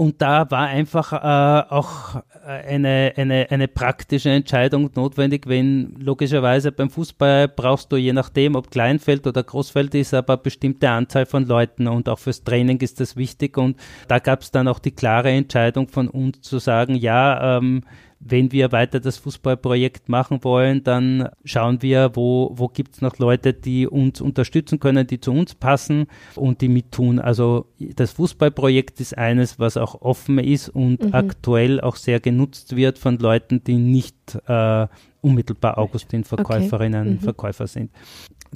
[0.00, 6.88] und da war einfach äh, auch eine, eine, eine praktische Entscheidung notwendig, wenn logischerweise beim
[6.88, 11.46] Fußball brauchst du je nachdem, ob Kleinfeld oder Großfeld ist, aber eine bestimmte Anzahl von
[11.46, 13.58] Leuten und auch fürs Training ist das wichtig.
[13.58, 17.82] Und da gab es dann auch die klare Entscheidung von uns zu sagen, ja, ähm,
[18.20, 23.18] wenn wir weiter das Fußballprojekt machen wollen, dann schauen wir, wo, wo gibt es noch
[23.18, 27.20] Leute, die uns unterstützen können, die zu uns passen und die mittun.
[27.20, 31.14] Also das Fußballprojekt ist eines, was auch offen ist und mhm.
[31.14, 34.88] aktuell auch sehr genutzt wird von Leuten, die nicht äh,
[35.20, 37.10] unmittelbar Augustin-Verkäuferinnen, okay.
[37.10, 37.20] mhm.
[37.20, 37.90] Verkäufer sind.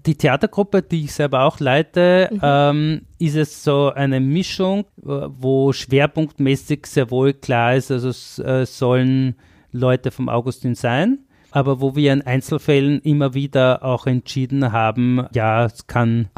[0.06, 2.40] Die Theatergruppe, die ich selber auch leite, mhm.
[2.42, 8.66] ähm, ist es so eine Mischung, wo schwerpunktmäßig sehr wohl klar ist, also es äh,
[8.66, 9.36] sollen
[9.72, 15.66] Leute vom Augustin sein, aber wo wir in Einzelfällen immer wieder auch entschieden haben, ja,
[15.66, 16.30] es kann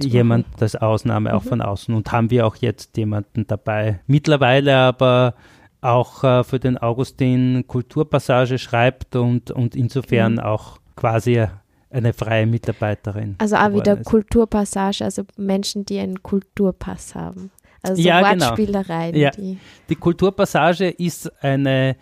[0.00, 1.48] jemand das Ausnahme auch mhm.
[1.48, 4.00] von außen und haben wir auch jetzt jemanden dabei.
[4.06, 5.34] Mittlerweile aber
[5.80, 10.40] auch äh, für den Augustin Kulturpassage schreibt und, und insofern mhm.
[10.40, 11.46] auch quasi
[11.90, 13.36] eine freie Mitarbeiterin.
[13.38, 14.06] Also auch wieder ist.
[14.06, 17.50] Kulturpassage, also Menschen, die einen Kulturpass haben.
[17.82, 19.12] Also ja, Wortspielereien.
[19.12, 19.24] Genau.
[19.24, 19.30] Ja.
[19.30, 21.96] Die, die Kulturpassage ist eine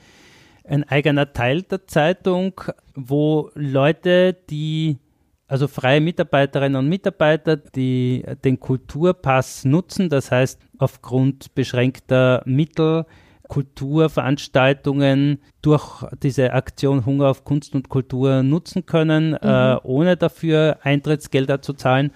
[0.64, 2.61] ein eigener Teil der Zeitung,
[2.94, 4.98] wo Leute, die
[5.46, 13.04] also freie Mitarbeiterinnen und Mitarbeiter, die den Kulturpass nutzen, das heißt aufgrund beschränkter Mittel
[13.48, 19.38] Kulturveranstaltungen durch diese Aktion Hunger auf Kunst und Kultur nutzen können, mhm.
[19.42, 22.10] äh, ohne dafür Eintrittsgelder zu zahlen.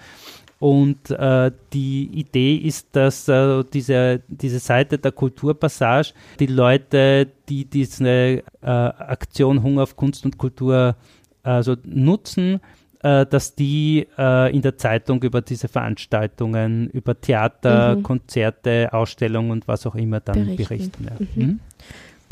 [0.61, 7.65] Und äh, die Idee ist, dass äh, diese, diese Seite der Kulturpassage die Leute, die
[7.65, 10.97] diese äh, Aktion Hunger auf Kunst und Kultur
[11.45, 12.61] also nutzen,
[13.03, 18.03] äh, dass die äh, in der Zeitung über diese Veranstaltungen, über Theater, mhm.
[18.03, 21.05] Konzerte, Ausstellungen und was auch immer dann berichten.
[21.05, 21.43] berichten ja.
[21.45, 21.47] mhm.
[21.47, 21.61] Mhm.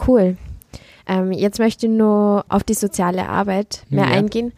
[0.06, 0.36] Cool.
[1.06, 4.10] Ähm, jetzt möchte ich nur auf die soziale Arbeit mehr ja.
[4.10, 4.52] eingehen.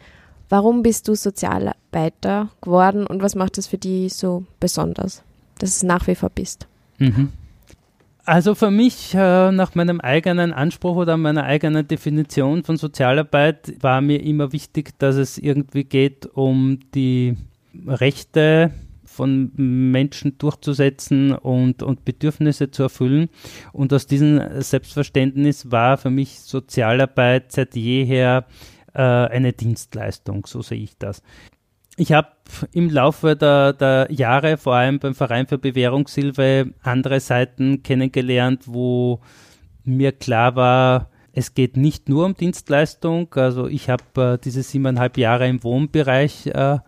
[0.49, 5.23] Warum bist du Sozialarbeiter geworden und was macht das für dich so besonders,
[5.59, 6.67] dass du es nach wie vor bist?
[6.97, 7.29] Mhm.
[8.25, 14.01] Also für mich, äh, nach meinem eigenen Anspruch oder meiner eigenen Definition von Sozialarbeit, war
[14.01, 17.37] mir immer wichtig, dass es irgendwie geht um die
[17.87, 18.71] Rechte
[19.03, 23.29] von Menschen durchzusetzen und, und Bedürfnisse zu erfüllen.
[23.73, 28.45] Und aus diesem Selbstverständnis war für mich Sozialarbeit seit jeher
[28.99, 31.23] äh, eine Dienstleistung, so sehe ich das.
[31.95, 32.27] Ich habe
[32.73, 39.21] im Laufe der, der, Jahre, vor allem beim Verein für Bewährungshilfe, andere Seiten kennengelernt, wo
[39.85, 43.33] mir klar war, es geht nicht nur um Dienstleistung.
[43.35, 46.79] Also ich habe äh, diese siebeneinhalb Jahre im Wohnbereich äh,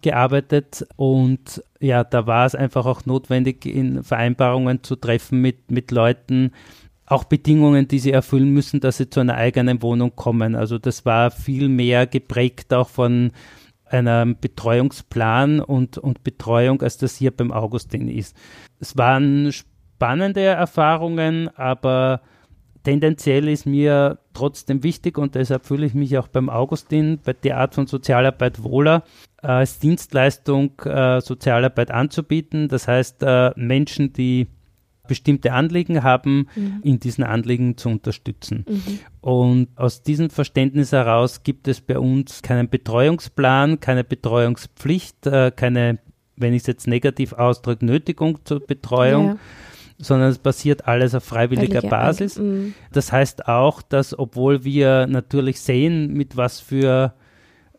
[0.00, 5.90] gearbeitet und ja, da war es einfach auch notwendig, in Vereinbarungen zu treffen mit, mit
[5.90, 6.52] Leuten,
[7.10, 10.54] auch Bedingungen, die sie erfüllen müssen, dass sie zu einer eigenen Wohnung kommen.
[10.54, 13.32] Also das war viel mehr geprägt auch von
[13.86, 18.36] einem Betreuungsplan und, und Betreuung, als das hier beim Augustin ist.
[18.78, 22.20] Es waren spannende Erfahrungen, aber
[22.84, 27.58] tendenziell ist mir trotzdem wichtig und deshalb fühle ich mich auch beim Augustin bei der
[27.58, 29.02] Art von Sozialarbeit wohler,
[29.42, 32.68] äh, als Dienstleistung äh, Sozialarbeit anzubieten.
[32.68, 34.46] Das heißt, äh, Menschen, die
[35.10, 36.80] bestimmte Anliegen haben, mhm.
[36.84, 38.64] in diesen Anliegen zu unterstützen.
[38.68, 38.98] Mhm.
[39.20, 45.98] Und aus diesem Verständnis heraus gibt es bei uns keinen Betreuungsplan, keine Betreuungspflicht, äh, keine,
[46.36, 49.26] wenn ich es jetzt negativ ausdrücke, Nötigung zur Betreuung.
[49.26, 49.36] Ja
[50.02, 52.38] sondern es basiert alles auf freiwilliger Basis.
[52.38, 52.72] Mhm.
[52.90, 57.12] Das heißt auch, dass obwohl wir natürlich sehen, mit was für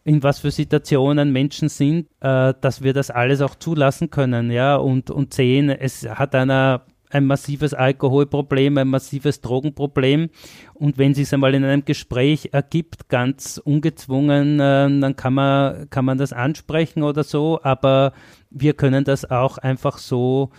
[0.03, 4.75] in was für Situationen Menschen sind, äh, dass wir das alles auch zulassen können, ja,
[4.75, 10.29] und, und sehen, es hat einer ein massives Alkoholproblem, ein massives Drogenproblem.
[10.73, 16.05] Und wenn sich einmal in einem Gespräch ergibt, ganz ungezwungen, äh, dann kann man, kann
[16.05, 17.59] man das ansprechen oder so.
[17.63, 18.13] Aber
[18.49, 20.49] wir können das auch einfach so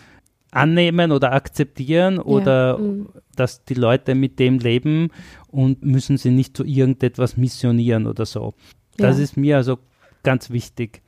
[0.52, 3.08] annehmen oder akzeptieren oder ja, mm.
[3.36, 5.08] dass die Leute mit dem leben
[5.48, 8.54] und müssen sie nicht zu irgendetwas missionieren oder so.
[8.98, 9.24] Das ja.
[9.24, 9.78] ist mir also
[10.22, 11.02] ganz wichtig.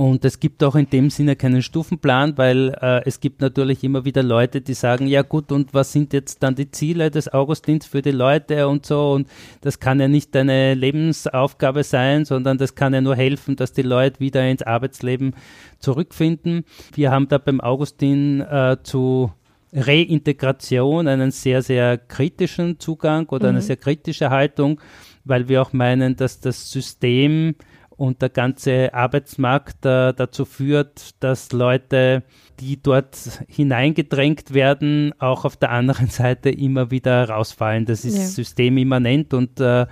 [0.00, 4.06] Und es gibt auch in dem Sinne keinen Stufenplan, weil äh, es gibt natürlich immer
[4.06, 7.84] wieder Leute, die sagen, ja gut, und was sind jetzt dann die Ziele des Augustins
[7.84, 9.12] für die Leute und so.
[9.12, 9.28] Und
[9.60, 13.82] das kann ja nicht eine Lebensaufgabe sein, sondern das kann ja nur helfen, dass die
[13.82, 15.34] Leute wieder ins Arbeitsleben
[15.80, 16.64] zurückfinden.
[16.94, 19.30] Wir haben da beim Augustin äh, zu
[19.74, 23.56] Reintegration einen sehr, sehr kritischen Zugang oder mhm.
[23.56, 24.80] eine sehr kritische Haltung,
[25.26, 27.54] weil wir auch meinen, dass das System
[28.00, 32.22] und der ganze Arbeitsmarkt äh, dazu führt, dass Leute,
[32.58, 33.14] die dort
[33.46, 37.84] hineingedrängt werden, auch auf der anderen Seite immer wieder rausfallen.
[37.84, 38.24] Das ist ja.
[38.24, 39.86] systemimmanent und äh,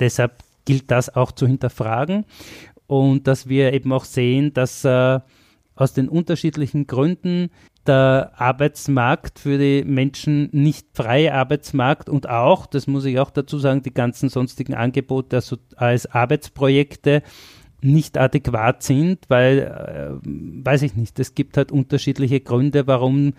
[0.00, 2.24] deshalb gilt das auch zu hinterfragen
[2.88, 5.20] und dass wir eben auch sehen, dass äh,
[5.76, 7.50] aus den unterschiedlichen Gründen
[7.88, 13.58] der Arbeitsmarkt für die Menschen nicht freie Arbeitsmarkt und auch, das muss ich auch dazu
[13.58, 17.22] sagen, die ganzen sonstigen Angebote also als Arbeitsprojekte
[17.82, 20.28] nicht adäquat sind, weil, äh,
[20.64, 23.34] weiß ich nicht, es gibt halt unterschiedliche Gründe, warum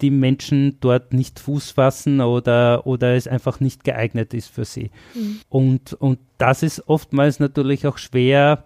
[0.00, 4.90] die Menschen dort nicht Fuß fassen oder, oder es einfach nicht geeignet ist für sie.
[5.14, 5.40] Mhm.
[5.48, 8.64] Und, und das ist oftmals natürlich auch schwer,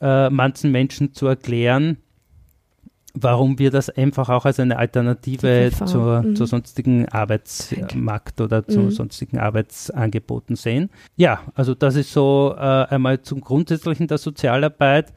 [0.00, 1.98] äh, manchen Menschen zu erklären,
[3.14, 6.36] warum wir das einfach auch als eine Alternative zur, mhm.
[6.36, 8.90] zur sonstigen Arbeitsmarkt oder zu mhm.
[8.90, 10.90] sonstigen Arbeitsangeboten sehen.
[11.16, 15.12] Ja, also das ist so äh, einmal zum Grundsätzlichen der Sozialarbeit.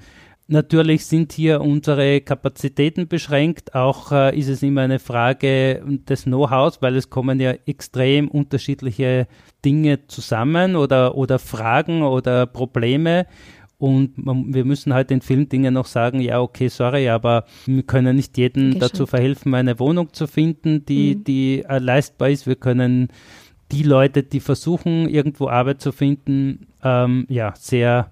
[0.47, 3.73] Natürlich sind hier unsere Kapazitäten beschränkt.
[3.73, 9.27] Auch äh, ist es immer eine Frage des Know-hows, weil es kommen ja extrem unterschiedliche
[9.63, 13.25] Dinge zusammen oder, oder Fragen oder Probleme.
[13.85, 17.83] Und man, wir müssen halt in vielen Dingen noch sagen, ja, okay, sorry, aber wir
[17.83, 21.23] können nicht jedem okay, dazu verhelfen, eine Wohnung zu finden, die, mhm.
[21.23, 22.47] die äh, leistbar ist.
[22.47, 23.09] Wir können
[23.71, 28.09] die Leute, die versuchen, irgendwo Arbeit zu finden, ähm, ja, sehr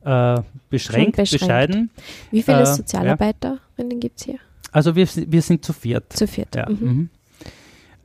[0.00, 0.40] äh,
[0.70, 1.90] beschränkt, beschränkt, bescheiden.
[2.30, 3.98] Wie viele äh, Sozialarbeiterinnen ja.
[3.98, 4.38] gibt es hier?
[4.70, 6.10] Also wir, wir sind zu viert.
[6.14, 6.56] Zu viert.
[6.56, 6.70] Ja.
[6.70, 6.78] Mhm.
[6.80, 7.10] mhm.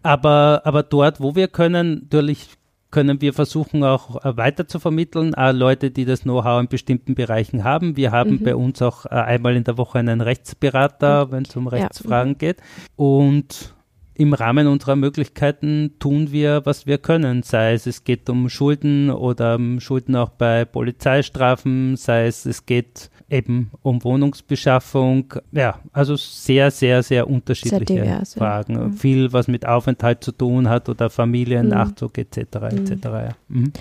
[0.03, 2.49] Aber, aber dort, wo wir können, natürlich
[2.92, 7.64] können wir versuchen auch äh, weiter zu vermitteln, Leute, die das Know-how in bestimmten Bereichen
[7.64, 7.98] haben.
[7.98, 8.44] Wir haben mhm.
[8.44, 11.32] bei uns auch äh, einmal in der Woche einen Rechtsberater, mhm.
[11.32, 12.38] wenn es um Rechtsfragen ja.
[12.38, 12.58] geht.
[12.96, 13.76] Und
[14.18, 17.44] im Rahmen unserer Möglichkeiten tun wir, was wir können.
[17.44, 22.66] Sei es, es geht um Schulden oder um Schulden auch bei Polizeistrafen, sei es, es
[22.66, 25.34] geht eben um Wohnungsbeschaffung.
[25.52, 28.74] Ja, also sehr, sehr, sehr unterschiedliche sehr divers, Fragen.
[28.74, 28.84] Ja.
[28.86, 28.94] Mhm.
[28.94, 32.24] Viel, was mit Aufenthalt zu tun hat oder Familiennachzug mhm.
[32.24, 32.38] etc.
[32.38, 32.90] etc.
[32.92, 33.02] Mhm.
[33.04, 33.30] Ja.
[33.50, 33.74] Mhm.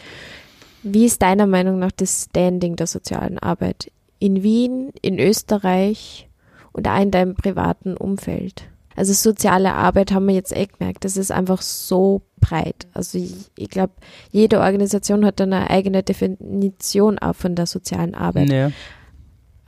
[0.82, 6.28] Wie ist deiner Meinung nach das Standing der sozialen Arbeit in Wien, in Österreich
[6.72, 8.68] und auch in deinem privaten Umfeld?
[8.96, 12.86] Also soziale Arbeit haben wir jetzt eh gemerkt, das ist einfach so breit.
[12.94, 13.92] Also ich, ich glaube,
[14.30, 18.48] jede Organisation hat eine eigene Definition auch von der sozialen Arbeit.
[18.48, 18.70] Ja.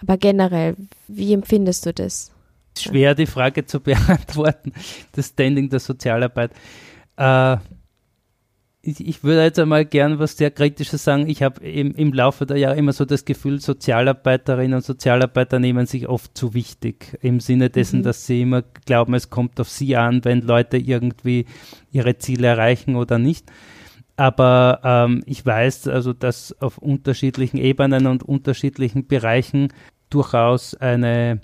[0.00, 0.76] Aber generell,
[1.08, 2.32] wie empfindest du das?
[2.78, 4.72] Schwer die Frage zu beantworten,
[5.12, 6.52] das Standing der Sozialarbeit.
[7.16, 7.56] Äh,
[8.80, 11.28] ich, ich, würde jetzt einmal gern was sehr Kritisches sagen.
[11.28, 15.86] Ich habe im, im Laufe der Jahre immer so das Gefühl, Sozialarbeiterinnen und Sozialarbeiter nehmen
[15.86, 17.18] sich oft zu wichtig.
[17.20, 18.04] Im Sinne dessen, mhm.
[18.04, 21.46] dass sie immer glauben, es kommt auf sie an, wenn Leute irgendwie
[21.90, 23.50] ihre Ziele erreichen oder nicht.
[24.18, 29.72] Aber ähm, ich weiß also, dass auf unterschiedlichen Ebenen und unterschiedlichen Bereichen
[30.10, 31.40] durchaus eine,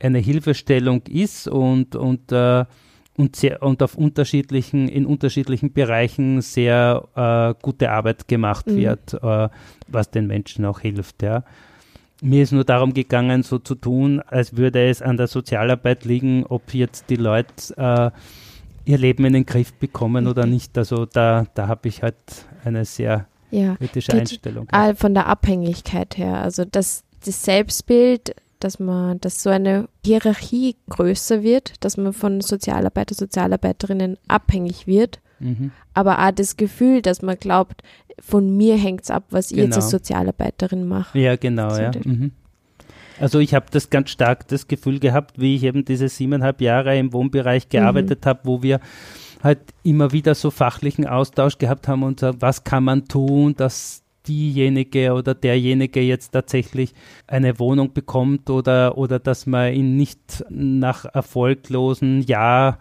[0.00, 2.64] eine Hilfestellung ist und, und äh,
[3.18, 8.76] und, sehr, und auf unterschiedlichen, in unterschiedlichen Bereichen sehr äh, gute Arbeit gemacht mhm.
[8.76, 9.48] wird, äh,
[9.88, 11.22] was den Menschen auch hilft.
[11.22, 11.42] Ja.
[12.22, 16.46] Mir ist nur darum gegangen, so zu tun, als würde es an der Sozialarbeit liegen,
[16.46, 18.10] ob jetzt die Leute äh,
[18.88, 20.76] ihr Leben in den Griff bekommen oder nicht.
[20.78, 22.16] Also da, da habe ich halt
[22.64, 23.76] eine sehr ja.
[23.76, 24.68] kritische die, Einstellung.
[24.96, 31.42] Von der Abhängigkeit her, also das, das Selbstbild dass man, dass so eine Hierarchie größer
[31.42, 35.70] wird, dass man von Sozialarbeiter, Sozialarbeiterinnen abhängig wird, mhm.
[35.94, 37.82] aber auch das Gefühl, dass man glaubt,
[38.20, 39.60] von mir hängt es ab, was genau.
[39.60, 39.90] ich jetzt als.
[39.90, 41.18] Sozialarbeiterin mache.
[41.18, 41.92] Ja, genau, ja.
[42.04, 42.32] Mhm.
[43.20, 46.96] Also ich habe das ganz stark das Gefühl gehabt, wie ich eben diese siebeneinhalb Jahre
[46.96, 48.28] im Wohnbereich gearbeitet mhm.
[48.28, 48.80] habe, wo wir
[49.42, 55.12] halt immer wieder so fachlichen Austausch gehabt haben und was kann man tun, dass diejenige
[55.12, 56.92] oder derjenige jetzt tatsächlich
[57.26, 62.78] eine Wohnung bekommt oder, oder dass man ihn nicht nach erfolglosen Jahr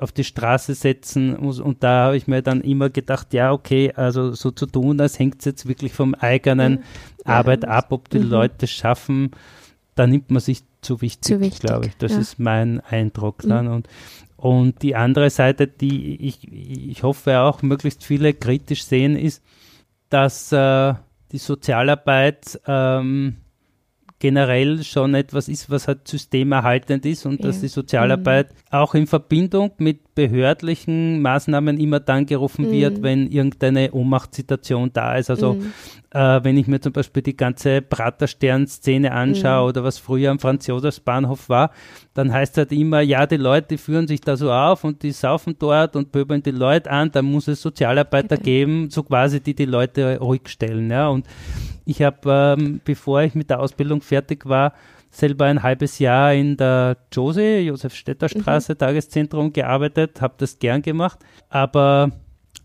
[0.00, 1.60] auf die Straße setzen muss.
[1.60, 5.18] Und da habe ich mir dann immer gedacht, ja, okay, also so zu tun, das
[5.18, 6.82] hängt jetzt wirklich vom eigenen mhm.
[7.24, 8.30] Arbeit ab, ob die mhm.
[8.30, 9.30] Leute schaffen,
[9.98, 11.96] da nimmt man sich zu wichtig, zu wichtig glaube ich.
[11.96, 12.18] Das ja.
[12.18, 13.66] ist mein Eindruck dann.
[13.66, 13.72] Mhm.
[13.72, 13.88] Und,
[14.36, 19.42] und die andere Seite, die ich, ich hoffe auch möglichst viele kritisch sehen, ist,
[20.08, 20.94] dass äh,
[21.32, 23.38] die Sozialarbeit ähm,
[24.20, 27.46] generell schon etwas ist, was halt systemerhaltend ist und ja.
[27.46, 28.56] dass die Sozialarbeit mhm.
[28.70, 32.72] auch in Verbindung mit behördlichen Maßnahmen immer dann gerufen mhm.
[32.72, 35.30] wird, wenn irgendeine Ohnmachtssituation da ist.
[35.30, 35.72] Also mhm.
[36.10, 39.68] äh, wenn ich mir zum Beispiel die ganze Praterstern-Szene anschaue mhm.
[39.68, 41.70] oder was früher am Franz-Josefs-Bahnhof war,
[42.14, 45.12] dann heißt halt immer, ja, die Leute die führen sich da so auf und die
[45.12, 48.42] saufen dort und pöbeln die Leute an, dann muss es Sozialarbeiter okay.
[48.42, 50.90] geben, so quasi, die die Leute ruhig stellen.
[50.90, 51.06] Ja?
[51.10, 51.28] Und
[51.84, 54.72] ich habe, ähm, bevor ich mit der Ausbildung fertig war,
[55.10, 58.78] selber ein halbes Jahr in der Jose, Josef Städter Straße, mhm.
[58.78, 61.18] Tageszentrum gearbeitet, habe das gern gemacht.
[61.48, 62.10] Aber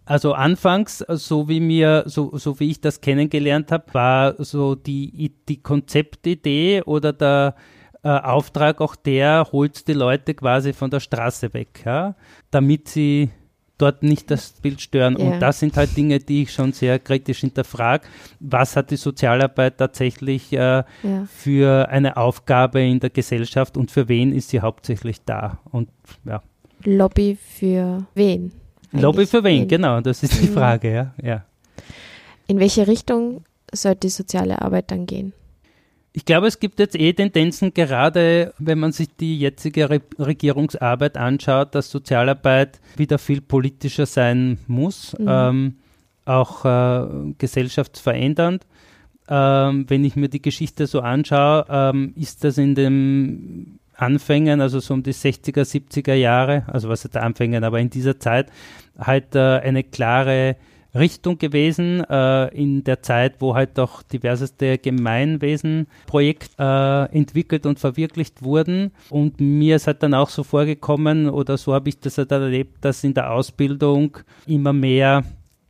[0.06, 5.34] also anfangs, so wie mir, so, so wie ich das kennengelernt habe, war so die,
[5.48, 7.56] die Konzeptidee oder der
[8.04, 12.16] äh, Auftrag auch der, holt die Leute quasi von der Straße weg, ja,
[12.52, 13.30] damit sie
[13.78, 15.18] dort nicht das Bild stören.
[15.18, 15.26] Ja.
[15.26, 18.08] Und das sind halt Dinge, die ich schon sehr kritisch hinterfrage.
[18.40, 20.86] Was hat die Sozialarbeit tatsächlich äh, ja.
[21.28, 25.60] für eine Aufgabe in der Gesellschaft und für wen ist sie hauptsächlich da?
[25.72, 25.90] Und
[26.26, 26.42] ja.
[26.84, 28.52] Lobby für wen?
[28.92, 30.54] Lobby für wen, wen, genau, das ist die mhm.
[30.54, 31.14] Frage, ja.
[31.22, 31.46] ja.
[32.48, 35.34] In welche Richtung sollte die soziale Arbeit dann gehen?
[36.16, 41.18] Ich glaube, es gibt jetzt eh Tendenzen, gerade wenn man sich die jetzige Re Regierungsarbeit
[41.18, 45.26] anschaut, dass Sozialarbeit wieder viel politischer sein muss, mhm.
[45.28, 45.76] ähm,
[46.26, 48.66] auch äh, gesellschaftsverändernd.
[49.28, 54.80] Ähm, wenn ich mir die Geschichte so anschaue, ähm, ist das in den Anfängen, also
[54.80, 58.52] so um die 60er, 70er Jahre, also was der Anfängen, aber in dieser Zeit
[59.00, 60.58] halt äh, eine klare
[60.96, 68.44] Richtung gewesen, äh, in der Zeit, wo halt auch diverseste Gemeinwesenprojekte äh, entwickelt und verwirklicht
[68.44, 68.92] wurden.
[69.10, 72.86] Und mir ist halt dann auch so vorgekommen, oder so habe ich das halt erlebt,
[72.86, 75.24] dass in der Ausbildung immer mehr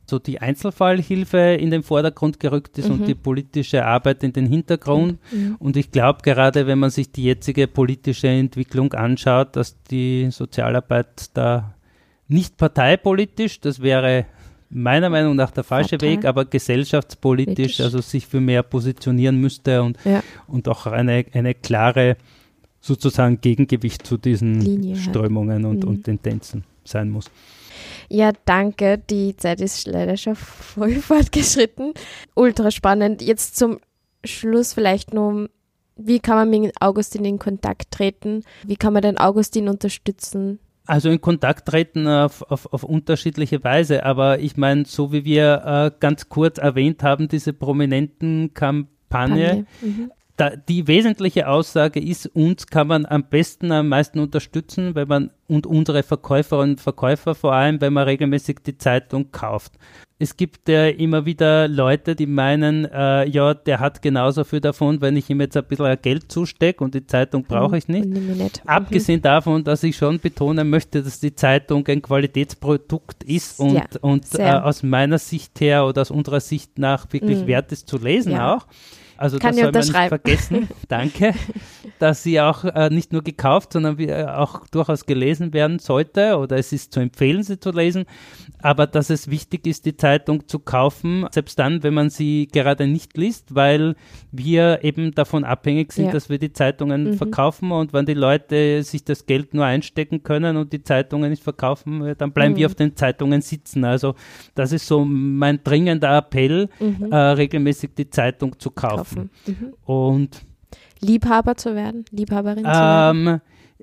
[0.06, 2.94] so die Einzelfallhilfe in den Vordergrund gerückt ist mhm.
[2.94, 5.18] und die politische Arbeit in den Hintergrund.
[5.32, 5.56] Mhm.
[5.58, 11.34] Und ich glaube gerade, wenn man sich die jetzige politische Entwicklung anschaut, dass die Sozialarbeit
[11.34, 11.74] da
[12.28, 14.26] nicht parteipolitisch, das wäre
[14.70, 16.08] meiner Meinung nach der falsche Fatal.
[16.08, 17.80] Weg, aber gesellschaftspolitisch, Politisch.
[17.80, 20.22] also sich für mehr positionieren müsste und, ja.
[20.46, 22.16] und auch eine, eine klare
[22.80, 25.90] sozusagen Gegengewicht zu diesen Linie Strömungen und, mhm.
[25.90, 26.64] und Tendenzen.
[26.84, 27.30] sein muss.
[28.08, 28.98] Ja, danke.
[28.98, 31.94] Die Zeit ist leider schon voll fortgeschritten.
[32.34, 33.22] Ultra spannend.
[33.22, 33.80] Jetzt zum
[34.24, 35.48] Schluss vielleicht nur,
[35.96, 38.42] wie kann man mit Augustin in Kontakt treten?
[38.66, 40.58] Wie kann man den Augustin unterstützen?
[40.86, 45.62] Also in Kontakt treten auf, auf, auf unterschiedliche Weise, aber ich meine, so wie wir
[45.64, 50.12] äh, ganz kurz erwähnt haben, diese prominenten Kampagne, mhm.
[50.36, 55.30] da, die wesentliche Aussage ist, uns kann man am besten, am meisten unterstützen, wenn man
[55.46, 59.72] und unsere Verkäuferinnen und Verkäufer vor allem, wenn man regelmäßig die Zeitung kauft
[60.24, 65.02] es gibt ja immer wieder Leute, die meinen, äh, ja, der hat genauso viel davon,
[65.02, 67.74] wenn ich ihm jetzt ein bisschen Geld zustecke und die Zeitung brauche mhm.
[67.74, 68.08] ich nicht.
[68.08, 68.62] nicht.
[68.64, 69.22] Abgesehen mhm.
[69.22, 74.24] davon, dass ich schon betonen möchte, dass die Zeitung ein Qualitätsprodukt ist und, ja, und
[74.38, 77.46] äh, aus meiner Sicht her oder aus unserer Sicht nach wirklich mhm.
[77.46, 78.54] wert ist zu lesen ja.
[78.54, 78.66] auch.
[79.16, 81.34] Also Kann das soll man nicht vergessen, danke,
[82.00, 86.36] dass sie auch äh, nicht nur gekauft, sondern wie, äh, auch durchaus gelesen werden sollte
[86.36, 88.06] oder es ist zu empfehlen, sie zu lesen,
[88.60, 92.88] aber dass es wichtig ist, die Zeitung zu kaufen, selbst dann, wenn man sie gerade
[92.88, 93.94] nicht liest, weil
[94.32, 96.12] wir eben davon abhängig sind, ja.
[96.12, 97.14] dass wir die Zeitungen mhm.
[97.14, 101.44] verkaufen und wenn die Leute sich das Geld nur einstecken können und die Zeitungen nicht
[101.44, 102.58] verkaufen, dann bleiben mhm.
[102.58, 103.84] wir auf den Zeitungen sitzen.
[103.84, 104.16] Also
[104.56, 107.12] das ist so mein dringender Appell, mhm.
[107.12, 109.30] äh, regelmäßig die Zeitung zu kaufen kaufen.
[109.46, 109.74] Mhm.
[109.84, 110.42] Und
[111.00, 113.40] Liebhaber zu werden, Liebhaberin ähm, zu werden?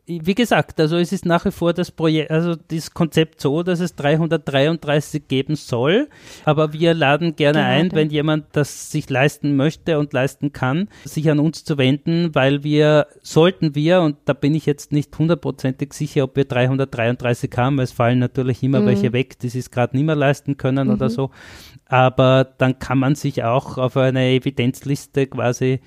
[0.07, 3.79] Wie gesagt, also es ist nach wie vor das Projekt, also das Konzept so, dass
[3.79, 6.09] es 333 geben soll,
[6.43, 10.89] aber wir laden gerne genau, ein, wenn jemand das sich leisten möchte und leisten kann,
[11.05, 15.17] sich an uns zu wenden, weil wir, sollten wir, und da bin ich jetzt nicht
[15.17, 18.87] hundertprozentig sicher, ob wir 333 haben, weil es fallen natürlich immer mhm.
[18.87, 20.95] welche weg, die sich gerade nicht mehr leisten können mhm.
[20.95, 21.29] oder so,
[21.85, 25.79] aber dann kann man sich auch auf eine Evidenzliste quasi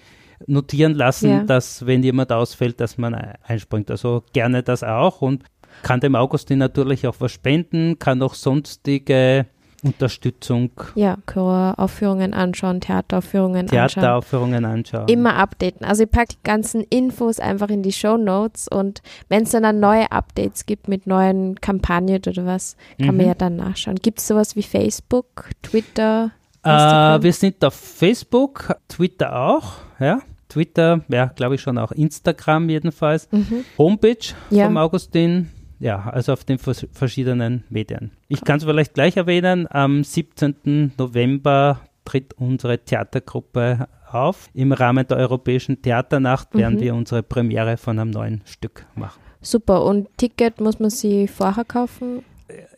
[0.46, 1.42] notieren lassen, ja.
[1.42, 3.90] dass wenn jemand ausfällt, dass man einspringt.
[3.90, 5.44] Also gerne das auch und
[5.82, 9.46] kann dem Augustin natürlich auch was spenden, kann auch sonstige
[9.84, 10.70] Unterstützung.
[10.94, 13.88] Ja, Choraufführungen anschauen, Theateraufführungen anschauen.
[13.88, 15.08] Theateraufführungen anschauen.
[15.08, 15.86] Immer updaten.
[15.86, 19.80] Also ich packe die ganzen Infos einfach in die Show Notes und wenn es dann
[19.80, 23.16] neue Updates gibt mit neuen Kampagnen oder was, kann mhm.
[23.18, 23.96] man ja dann nachschauen.
[23.96, 26.30] Gibt es sowas wie Facebook, Twitter?
[26.62, 30.20] Äh, wir sind auf Facebook, Twitter auch, ja.
[30.54, 33.28] Twitter, ja, glaube ich schon auch Instagram jedenfalls.
[33.32, 33.64] Mhm.
[33.76, 34.66] Homepage ja.
[34.66, 35.50] vom Augustin
[35.80, 38.12] ja, also auf den verschiedenen Medien.
[38.28, 40.92] Ich kann es vielleicht gleich erwähnen, am 17.
[40.96, 44.48] November tritt unsere Theatergruppe auf.
[44.54, 46.58] Im Rahmen der Europäischen Theaternacht mhm.
[46.58, 49.20] werden wir unsere Premiere von einem neuen Stück machen.
[49.42, 52.24] Super, und Ticket muss man sie vorher kaufen?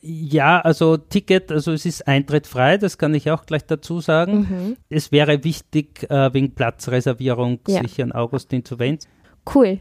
[0.01, 4.39] Ja, also Ticket, also es ist Eintritt frei, das kann ich auch gleich dazu sagen.
[4.39, 4.77] Mhm.
[4.89, 7.83] Es wäre wichtig, äh, wegen Platzreservierung ja.
[7.83, 9.07] sich an Augustin zu wenden.
[9.55, 9.79] Cool.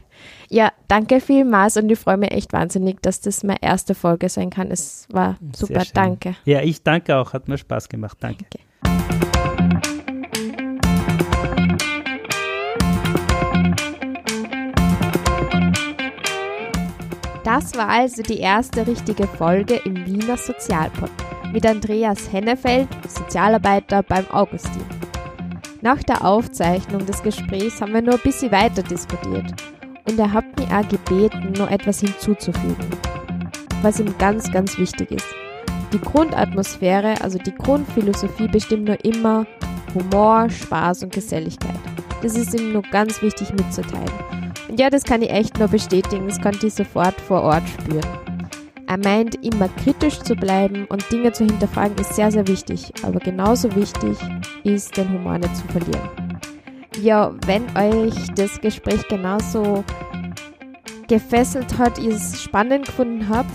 [0.48, 4.50] Ja, danke vielmals und ich freue mich echt wahnsinnig, dass das meine erste Folge sein
[4.50, 4.70] kann.
[4.70, 6.36] Es war super, danke.
[6.44, 8.16] Ja, ich danke auch, hat mir Spaß gemacht.
[8.20, 8.44] Danke.
[8.82, 9.55] danke.
[17.58, 21.08] Das war also die erste richtige Folge im Wiener Sozialpod
[21.54, 24.84] mit Andreas Hennefeld, Sozialarbeiter beim Augustin.
[25.80, 29.54] Nach der Aufzeichnung des Gesprächs haben wir nur ein bisschen weiter diskutiert
[30.06, 32.90] und er hat mich auch gebeten, noch etwas hinzuzufügen,
[33.80, 35.28] was ihm ganz, ganz wichtig ist.
[35.94, 39.46] Die Grundatmosphäre, also die Grundphilosophie bestimmt nur immer
[39.94, 41.80] Humor, Spaß und Geselligkeit.
[42.20, 44.45] Das ist ihm nur ganz wichtig mitzuteilen.
[44.74, 48.06] Ja, das kann ich echt nur bestätigen, das konnte ich sofort vor Ort spüren.
[48.88, 52.92] Er meint, immer kritisch zu bleiben und Dinge zu hinterfragen ist sehr, sehr wichtig.
[53.02, 54.16] Aber genauso wichtig
[54.62, 56.08] ist, den Humor nicht zu verlieren.
[57.02, 59.84] Ja, wenn euch das Gespräch genauso
[61.08, 63.50] gefesselt hat, ihr es spannend gefunden habt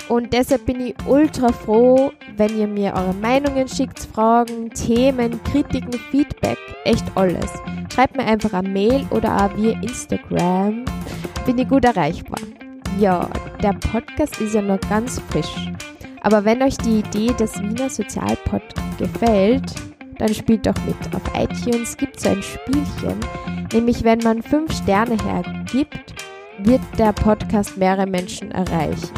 [0.08, 5.92] und deshalb bin ich ultra froh, wenn ihr mir eure Meinungen schickt, Fragen, Themen, Kritiken,
[6.10, 7.50] Feedback, echt alles.
[7.92, 10.84] Schreibt mir einfach eine Mail oder auch via Instagram.
[11.44, 12.40] Bin ich gut erreichbar.
[13.00, 13.28] Ja,
[13.62, 15.70] der Podcast ist ja noch ganz frisch.
[16.22, 18.62] Aber wenn euch die Idee des Wiener Sozialpod
[18.98, 19.74] gefällt,
[20.18, 20.96] dann spielt doch mit.
[21.14, 23.18] Auf iTunes gibt es so ein Spielchen,
[23.72, 26.14] nämlich wenn man fünf Sterne hergibt,
[26.58, 29.10] wird der Podcast mehrere Menschen erreichen.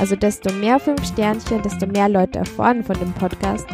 [0.00, 3.66] Also desto mehr 5 Sternchen, desto mehr Leute erfahren von dem Podcast.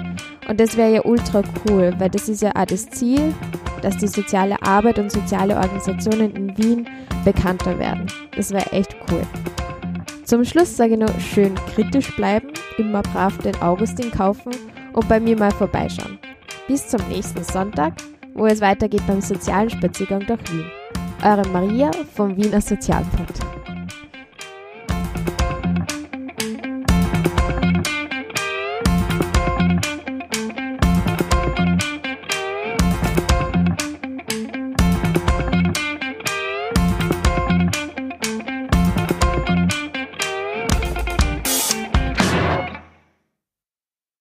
[0.48, 3.32] Und das wäre ja ultra cool, weil das ist ja auch das Ziel,
[3.80, 6.88] dass die soziale Arbeit und soziale Organisationen in Wien
[7.24, 8.06] bekannter werden.
[8.34, 9.22] Das wäre echt cool.
[10.24, 14.50] Zum Schluss sage ich noch schön kritisch bleiben, immer brav den Augustin kaufen
[14.94, 16.18] und bei mir mal vorbeischauen.
[16.66, 17.94] Bis zum nächsten Sonntag,
[18.34, 20.66] wo es weitergeht beim sozialen Spaziergang durch Wien.
[21.22, 23.65] Eure Maria vom Wiener Sozialpod.